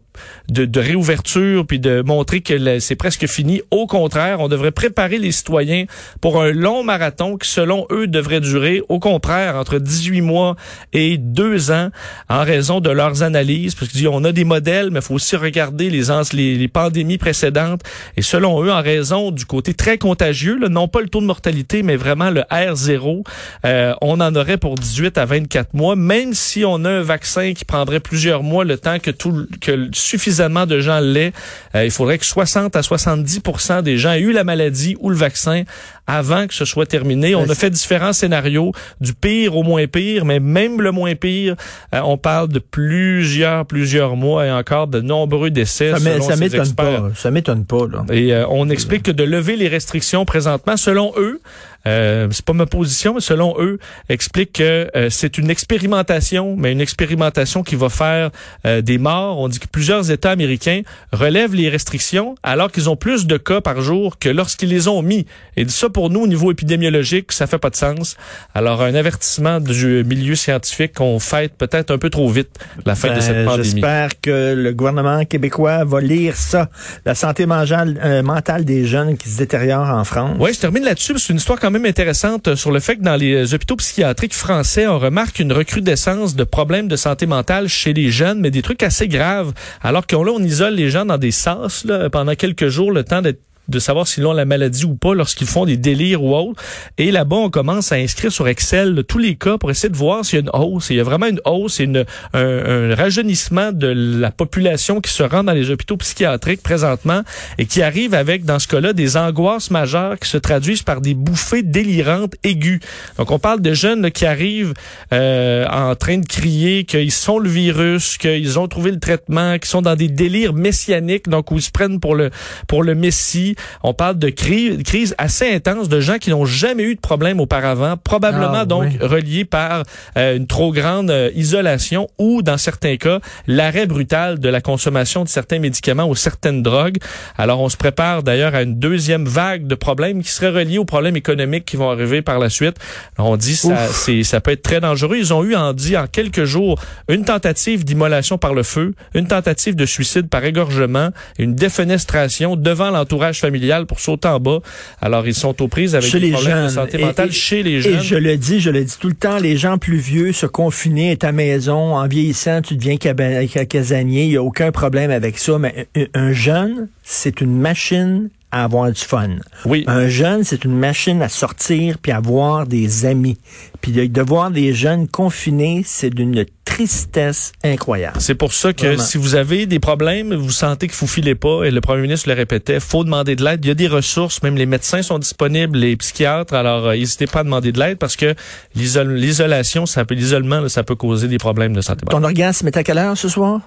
de, 0.49 0.65
de 0.65 0.79
réouverture 0.79 1.65
puis 1.65 1.79
de 1.79 2.01
montrer 2.01 2.41
que 2.41 2.79
c'est 2.79 2.95
presque 2.95 3.27
fini. 3.27 3.61
Au 3.71 3.87
contraire, 3.87 4.39
on 4.39 4.47
devrait 4.47 4.71
préparer 4.71 5.17
les 5.17 5.31
citoyens 5.31 5.85
pour 6.21 6.41
un 6.41 6.51
long 6.51 6.83
marathon 6.83 7.37
qui, 7.37 7.49
selon 7.49 7.85
eux, 7.91 8.07
devrait 8.07 8.41
durer, 8.41 8.81
au 8.89 8.99
contraire, 8.99 9.55
entre 9.55 9.79
18 9.79 10.21
mois 10.21 10.55
et 10.93 11.17
deux 11.17 11.71
ans, 11.71 11.89
en 12.29 12.43
raison 12.43 12.79
de 12.79 12.89
leurs 12.89 13.23
analyses. 13.23 13.75
Parce 13.75 13.91
qu'ils 13.91 14.01
disent, 14.01 14.09
on 14.11 14.23
a 14.23 14.31
des 14.31 14.43
modèles, 14.43 14.89
mais 14.91 14.99
il 14.99 15.03
faut 15.03 15.15
aussi 15.15 15.35
regarder 15.35 15.89
les, 15.89 16.03
les, 16.33 16.55
les 16.55 16.67
pandémies 16.67 17.17
précédentes. 17.17 17.81
Et 18.15 18.21
selon 18.21 18.63
eux, 18.63 18.71
en 18.71 18.81
raison 18.81 19.31
du 19.31 19.45
côté 19.45 19.73
très 19.73 19.97
contagieux, 19.97 20.57
là, 20.57 20.69
non 20.69 20.87
pas 20.87 21.01
le 21.01 21.09
taux 21.09 21.21
de 21.21 21.25
mortalité, 21.25 21.83
mais 21.83 21.95
vraiment 21.95 22.29
le 22.29 22.43
R0, 22.77 23.23
euh, 23.65 23.93
on 24.01 24.19
en 24.21 24.35
aurait 24.35 24.57
pour 24.57 24.75
18 24.75 25.17
à 25.17 25.25
24 25.25 25.73
mois, 25.73 25.95
même 25.95 26.33
si 26.33 26.63
on 26.65 26.83
a 26.85 26.89
un 26.89 27.01
vaccin 27.01 27.53
qui 27.53 27.65
prendrait 27.65 27.99
plusieurs 27.99 28.43
mois, 28.43 28.63
le 28.65 28.77
temps 28.77 28.99
que 28.99 29.11
tout, 29.11 29.47
que 29.61 29.89
suffisamment 29.93 30.65
de 30.65 30.79
gens 30.79 30.99
l'aient. 30.99 31.33
Euh, 31.75 31.85
il 31.85 31.91
faudrait 31.91 32.17
que 32.17 32.25
60 32.25 32.75
à 32.75 32.81
70% 32.81 33.81
des 33.81 33.97
gens 33.97 34.11
aient 34.13 34.19
eu 34.21 34.31
la 34.31 34.43
maladie 34.43 34.95
ou 34.99 35.09
le 35.09 35.15
vaccin 35.15 35.63
avant 36.05 36.47
que 36.47 36.53
ce 36.53 36.65
soit 36.65 36.85
terminé. 36.85 37.35
On 37.35 37.43
Ben, 37.43 37.51
a 37.51 37.55
fait 37.55 37.69
différents 37.69 38.13
scénarios, 38.13 38.71
du 39.01 39.13
pire 39.13 39.55
au 39.57 39.63
moins 39.63 39.87
pire, 39.87 40.23
mais 40.25 40.39
même 40.39 40.81
le 40.81 40.91
moins 40.91 41.15
pire, 41.15 41.55
euh, 41.93 41.99
on 42.03 42.17
parle 42.17 42.47
de 42.49 42.59
plusieurs, 42.59 43.65
plusieurs 43.65 44.15
mois 44.15 44.45
et 44.45 44.51
encore 44.51 44.87
de 44.87 45.01
nombreux 45.01 45.49
décès. 45.49 45.91
Ça, 45.91 45.99
m'é- 45.99 46.13
selon 46.13 46.27
ça 46.27 46.33
ces 46.35 46.39
m'étonne 46.39 46.59
experts. 46.61 47.01
pas. 47.03 47.09
Ça 47.15 47.31
m'étonne 47.31 47.65
pas, 47.65 47.87
là. 47.91 48.05
Et 48.13 48.33
euh, 48.33 48.45
on 48.49 48.69
explique 48.69 49.03
que 49.03 49.11
de 49.11 49.23
lever 49.23 49.55
les 49.57 49.67
restrictions 49.67 50.23
présentement, 50.25 50.77
selon 50.77 51.11
eux, 51.17 51.41
euh, 51.87 52.27
c'est 52.31 52.45
pas 52.45 52.53
ma 52.53 52.65
position, 52.65 53.15
mais 53.15 53.21
selon 53.21 53.55
eux, 53.59 53.79
explique 54.09 54.53
que 54.53 54.89
euh, 54.95 55.09
c'est 55.09 55.37
une 55.37 55.49
expérimentation, 55.49 56.55
mais 56.57 56.71
une 56.71 56.81
expérimentation 56.81 57.63
qui 57.63 57.75
va 57.75 57.89
faire 57.89 58.29
euh, 58.65 58.81
des 58.81 58.97
morts. 58.97 59.39
On 59.39 59.47
dit 59.47 59.59
que 59.59 59.67
plusieurs 59.67 60.11
États 60.11 60.31
américains 60.31 60.81
relèvent 61.13 61.55
les 61.55 61.69
restrictions 61.69 62.35
alors 62.43 62.71
qu'ils 62.71 62.89
ont 62.89 62.95
plus 62.95 63.25
de 63.25 63.37
cas 63.37 63.61
par 63.61 63.81
jour 63.81 64.19
que 64.19 64.29
lorsqu'ils 64.29 64.69
les 64.69 64.87
ont 64.87 65.01
mis. 65.01 65.25
Et 65.55 65.67
ça, 65.67 65.89
pour 65.89 66.09
nous, 66.09 66.21
au 66.21 66.27
niveau 66.27 66.51
épidémiologique, 66.51 67.31
ça 67.31 67.47
fait 67.47 67.57
pas 67.57 67.69
de 67.69 67.75
sens. 67.75 68.17
Alors, 68.53 68.81
un 68.81 68.95
avertissement 68.95 69.59
du 69.59 70.03
milieu 70.03 70.35
scientifique 70.35 70.93
qu'on 70.93 71.19
fête 71.19 71.53
peut-être 71.57 71.91
un 71.91 71.97
peu 71.97 72.09
trop 72.09 72.29
vite 72.29 72.49
la 72.85 72.95
fin 72.95 73.09
de 73.09 73.13
Ben, 73.13 73.21
cette 73.21 73.45
pandémie. 73.45 73.63
J'espère 73.71 74.21
que 74.21 74.53
le 74.55 74.73
gouvernement 74.73 75.23
québécois 75.25 75.83
va 75.85 76.01
lire 76.01 76.35
ça. 76.35 76.69
La 77.05 77.15
santé 77.15 77.45
mentale, 77.45 77.99
euh, 78.03 78.23
mentale 78.23 78.65
des 78.65 78.85
jeunes 78.85 79.17
qui 79.17 79.29
se 79.29 79.37
détériore 79.37 79.89
en 79.89 80.03
France. 80.03 80.37
Oui, 80.39 80.53
je 80.53 80.59
termine 80.59 80.83
là-dessus. 80.83 81.13
parce 81.13 81.23
que 81.23 81.27
C'est 81.27 81.33
une 81.33 81.39
histoire 81.39 81.59
quand 81.59 81.71
même 81.71 81.76
intéressante 81.85 82.55
sur 82.55 82.71
le 82.71 82.79
fait 82.79 82.95
que 82.95 83.01
dans 83.01 83.15
les 83.15 83.33
euh, 83.33 83.55
hôpitaux 83.55 83.75
psychiatriques 83.75 84.33
français, 84.33 84.87
on 84.87 84.99
remarque 84.99 85.39
une 85.39 85.51
recrudescence 85.53 86.35
de 86.35 86.43
problèmes 86.43 86.87
de 86.87 86.95
santé 86.95 87.25
mentale 87.25 87.67
chez 87.67 87.93
les 87.93 88.11
jeunes, 88.11 88.39
mais 88.39 88.51
des 88.51 88.61
trucs 88.61 88.83
assez 88.83 89.07
graves. 89.07 89.53
Alors 89.81 90.07
qu'on 90.07 90.23
là, 90.23 90.31
on 90.35 90.43
isole 90.43 90.73
les 90.73 90.89
gens 90.89 91.05
dans 91.05 91.17
des 91.17 91.31
sas 91.31 91.85
là, 91.85 92.09
pendant 92.09 92.35
quelques 92.35 92.67
jours, 92.67 92.91
le 92.91 93.03
temps 93.03 93.21
d'être 93.21 93.41
de 93.67 93.79
savoir 93.79 94.07
s'ils 94.07 94.25
ont 94.25 94.33
la 94.33 94.45
maladie 94.45 94.85
ou 94.85 94.95
pas 94.95 95.13
lorsqu'ils 95.13 95.47
font 95.47 95.65
des 95.65 95.77
délires 95.77 96.23
ou 96.23 96.35
autre. 96.35 96.61
Et 96.97 97.11
là-bas, 97.11 97.35
on 97.35 97.49
commence 97.49 97.91
à 97.91 97.95
inscrire 97.95 98.31
sur 98.31 98.47
Excel 98.47 99.03
tous 99.07 99.17
les 99.17 99.35
cas 99.35 99.57
pour 99.57 99.71
essayer 99.71 99.89
de 99.89 99.97
voir 99.97 100.25
s'il 100.25 100.39
y 100.39 100.41
a 100.41 100.45
une 100.45 100.51
hausse. 100.53 100.89
Il 100.89 100.97
y 100.97 100.99
a 100.99 101.03
vraiment 101.03 101.27
une 101.27 101.41
hausse 101.45 101.79
et 101.79 101.85
un, 101.85 102.03
un 102.33 102.95
rajeunissement 102.95 103.71
de 103.71 103.87
la 103.87 104.31
population 104.31 105.01
qui 105.01 105.11
se 105.11 105.23
rend 105.23 105.43
dans 105.43 105.53
les 105.53 105.69
hôpitaux 105.69 105.97
psychiatriques 105.97 106.61
présentement 106.61 107.21
et 107.57 107.65
qui 107.65 107.81
arrive 107.81 108.13
avec, 108.13 108.45
dans 108.45 108.59
ce 108.59 108.67
cas-là, 108.67 108.93
des 108.93 109.17
angoisses 109.17 109.71
majeures 109.71 110.19
qui 110.19 110.29
se 110.29 110.37
traduisent 110.37 110.83
par 110.83 111.01
des 111.01 111.13
bouffées 111.13 111.63
délirantes 111.63 112.35
aiguës. 112.43 112.79
Donc, 113.17 113.31
on 113.31 113.39
parle 113.39 113.61
de 113.61 113.73
jeunes 113.73 114.11
qui 114.11 114.25
arrivent 114.25 114.73
euh, 115.13 115.65
en 115.67 115.95
train 115.95 116.17
de 116.17 116.25
crier 116.25 116.85
qu'ils 116.85 117.11
sont 117.11 117.39
le 117.39 117.49
virus, 117.49 118.17
qu'ils 118.17 118.59
ont 118.59 118.67
trouvé 118.67 118.91
le 118.91 118.99
traitement, 118.99 119.57
qui 119.59 119.67
sont 119.67 119.81
dans 119.81 119.95
des 119.95 120.07
délires 120.07 120.53
messianiques, 120.53 121.29
donc 121.29 121.51
où 121.51 121.55
ils 121.55 121.61
se 121.61 121.71
prennent 121.71 121.99
pour 121.99 122.15
le 122.15 122.29
pour 122.67 122.83
le 122.83 122.95
messie. 122.95 123.55
On 123.83 123.93
parle 123.93 124.17
de 124.17 124.29
crise, 124.29 124.81
crise 124.83 125.15
assez 125.17 125.53
intense 125.53 125.89
de 125.89 125.99
gens 125.99 126.17
qui 126.17 126.29
n'ont 126.29 126.45
jamais 126.45 126.83
eu 126.83 126.95
de 126.95 126.99
problème 126.99 127.39
auparavant, 127.39 127.95
probablement 127.97 128.51
Ah, 128.53 128.65
donc 128.65 128.83
oui. 128.85 128.97
reliés 129.01 129.45
par 129.45 129.83
euh, 130.17 130.35
une 130.37 130.47
trop 130.47 130.71
grande 130.71 131.09
euh, 131.11 131.29
isolation 131.35 132.07
ou, 132.17 132.41
dans 132.41 132.57
certains 132.57 132.97
cas, 132.97 133.19
l'arrêt 133.47 133.85
brutal 133.85 134.39
de 134.39 134.49
la 134.49 134.61
consommation 134.61 135.23
de 135.23 135.29
certains 135.29 135.59
médicaments 135.59 136.07
ou 136.07 136.15
certaines 136.15 136.63
drogues. 136.63 136.97
Alors, 137.37 137.61
on 137.61 137.69
se 137.69 137.77
prépare 137.77 138.23
d'ailleurs 138.23 138.55
à 138.55 138.61
une 138.63 138.79
deuxième 138.79 139.25
vague 139.25 139.67
de 139.67 139.75
problèmes 139.75 140.21
qui 140.23 140.31
seraient 140.31 140.49
reliés 140.49 140.77
aux 140.77 140.85
problèmes 140.85 141.15
économiques 141.15 141.65
qui 141.65 141.75
vont 141.77 141.89
arriver 141.89 142.21
par 142.21 142.39
la 142.39 142.49
suite. 142.49 142.77
Alors, 143.17 143.31
on 143.31 143.37
dit 143.37 143.55
ça, 143.55 143.87
c'est 143.87 144.23
ça 144.23 144.41
peut 144.41 144.51
être 144.51 144.61
très 144.63 144.79
dangereux. 144.79 145.17
Ils 145.17 145.33
ont 145.33 145.43
eu 145.43 145.55
en 145.55 145.73
dit 145.73 145.97
en 145.97 146.07
quelques 146.07 146.45
jours 146.45 146.79
une 147.09 147.25
tentative 147.25 147.85
d'immolation 147.85 148.37
par 148.37 148.53
le 148.53 148.63
feu, 148.63 148.93
une 149.13 149.27
tentative 149.27 149.75
de 149.75 149.85
suicide 149.85 150.29
par 150.29 150.43
égorgement, 150.43 151.09
une 151.39 151.55
défenestration 151.55 152.55
devant 152.55 152.89
l'entourage 152.91 153.39
pour 153.85 153.99
sauter 153.99 154.27
en 154.27 154.39
bas. 154.39 154.59
Alors 155.01 155.27
ils 155.27 155.33
sont 155.33 155.61
aux 155.61 155.67
prises 155.67 155.95
avec 155.95 156.09
Chez 156.09 156.19
des 156.19 156.27
les 156.27 156.31
problèmes 156.33 156.65
de 156.65 156.69
santé 156.69 156.97
mentale 156.97 157.29
et- 157.29 157.31
chez 157.31 157.63
les 157.63 157.71
Et 157.77 157.81
jeunes. 157.81 158.01
je 158.01 158.15
le 158.15 158.37
dis, 158.37 158.59
je 158.59 158.69
le 158.69 158.83
dis 158.83 158.95
tout 158.99 159.07
le 159.09 159.13
temps, 159.15 159.37
les 159.37 159.57
gens 159.57 159.77
plus 159.77 159.97
vieux, 159.97 160.31
se 160.33 160.45
confiner 160.45 161.11
à 161.11 161.15
ta 161.15 161.31
maison, 161.31 161.95
en 161.95 162.07
vieillissant, 162.07 162.61
tu 162.61 162.75
deviens 162.75 162.97
casanier, 162.97 164.23
il 164.23 164.29
n'y 164.29 164.35
a 164.37 164.43
aucun 164.43 164.71
problème 164.71 165.11
avec 165.11 165.37
ça, 165.37 165.57
mais 165.59 165.87
un 166.13 166.31
jeune, 166.31 166.87
c'est 167.03 167.41
une 167.41 167.57
machine 167.57 168.29
à 168.51 168.63
avoir 168.63 168.91
du 168.91 169.01
fun. 169.01 169.29
Oui. 169.65 169.83
Un 169.87 170.07
jeune, 170.07 170.43
c'est 170.43 170.63
une 170.63 170.77
machine 170.77 171.21
à 171.21 171.29
sortir 171.29 171.97
puis 171.97 172.11
à 172.11 172.17
avoir 172.17 172.65
des 172.65 173.05
amis. 173.05 173.37
Puis 173.81 173.91
de, 173.91 174.21
voir 174.21 174.51
des 174.51 174.73
jeunes 174.73 175.07
confinés, 175.07 175.83
c'est 175.85 176.09
d'une 176.09 176.45
tristesse 176.65 177.51
incroyable. 177.63 178.17
C'est 178.19 178.35
pour 178.35 178.53
ça 178.53 178.73
que 178.73 178.85
Vraiment. 178.85 179.03
si 179.03 179.17
vous 179.17 179.35
avez 179.35 179.65
des 179.65 179.79
problèmes, 179.79 180.33
vous 180.33 180.51
sentez 180.51 180.87
que 180.87 180.95
vous 180.95 181.07
filez 181.07 181.35
pas, 181.35 181.63
et 181.63 181.71
le 181.71 181.81
premier 181.81 182.01
ministre 182.03 182.29
le 182.29 182.35
répétait, 182.35 182.79
faut 182.79 183.03
demander 183.03 183.35
de 183.35 183.43
l'aide. 183.43 183.63
Il 183.63 183.67
y 183.69 183.71
a 183.71 183.75
des 183.75 183.87
ressources, 183.87 184.43
même 184.43 184.55
les 184.57 184.65
médecins 184.65 185.01
sont 185.01 185.19
disponibles, 185.19 185.77
les 185.77 185.95
psychiatres. 185.97 186.53
Alors, 186.53 186.87
euh, 186.87 186.95
n'hésitez 186.95 187.27
pas 187.27 187.39
à 187.39 187.43
demander 187.43 187.71
de 187.71 187.79
l'aide 187.79 187.97
parce 187.97 188.15
que 188.15 188.35
l'isol- 188.75 189.15
l'isolation, 189.15 189.85
ça 189.85 190.05
peut, 190.05 190.15
l'isolement, 190.15 190.67
ça 190.69 190.83
peut 190.83 190.95
causer 190.95 191.27
des 191.27 191.37
problèmes 191.37 191.73
de 191.73 191.81
santé. 191.81 192.05
Ton 192.09 192.23
orgasme 192.23 192.67
est 192.67 192.77
à 192.77 192.83
quelle 192.83 192.97
heure 192.97 193.17
ce 193.17 193.29
soir? 193.29 193.61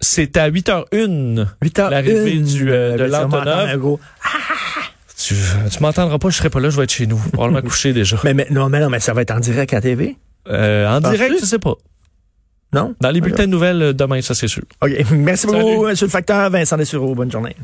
C'est 0.00 0.36
à 0.36 0.50
8h01. 0.50 1.46
8 1.62 1.78
heures. 1.80 1.90
L'arrivée 1.90 2.32
une. 2.34 2.44
du, 2.44 2.70
euh, 2.70 2.92
de 2.92 2.98
Ben, 2.98 3.08
l'Antonov. 3.08 3.98
Tu, 5.16 5.34
tu 5.70 5.82
m'entendras 5.82 6.18
pas, 6.18 6.30
je 6.30 6.36
serai 6.36 6.48
pas 6.50 6.60
là, 6.60 6.70
je 6.70 6.76
vais 6.76 6.84
être 6.84 6.92
chez 6.92 7.06
nous. 7.06 7.18
Probablement 7.32 7.62
couché 7.68 7.92
déjà. 7.92 8.16
Mais, 8.22 8.34
mais- 8.34 8.46
non, 8.50 8.68
mais 8.68 8.78
non, 8.80 8.88
mais 8.88 9.00
ça 9.00 9.12
va 9.12 9.22
être 9.22 9.32
en 9.32 9.40
direct 9.40 9.74
à 9.74 9.80
TV? 9.80 10.16
Euh, 10.48 10.88
en 10.88 11.00
direct, 11.00 11.34
je 11.40 11.44
sais 11.44 11.58
pas. 11.58 11.74
Non? 12.72 12.94
Dans 13.00 13.10
les 13.10 13.20
bulletins 13.20 13.46
de 13.46 13.50
nouvelles 13.50 13.82
euh, 13.82 13.92
demain, 13.92 14.20
ça 14.20 14.34
c'est 14.34 14.46
sûr. 14.46 14.62
OK. 14.82 14.90
Merci 15.10 15.46
beaucoup. 15.46 15.86
Monsieur 15.86 16.06
le 16.06 16.10
facteur 16.10 16.50
Vincent 16.50 16.76
Dessureau. 16.76 17.14
Bonne 17.14 17.32
journée. 17.32 17.56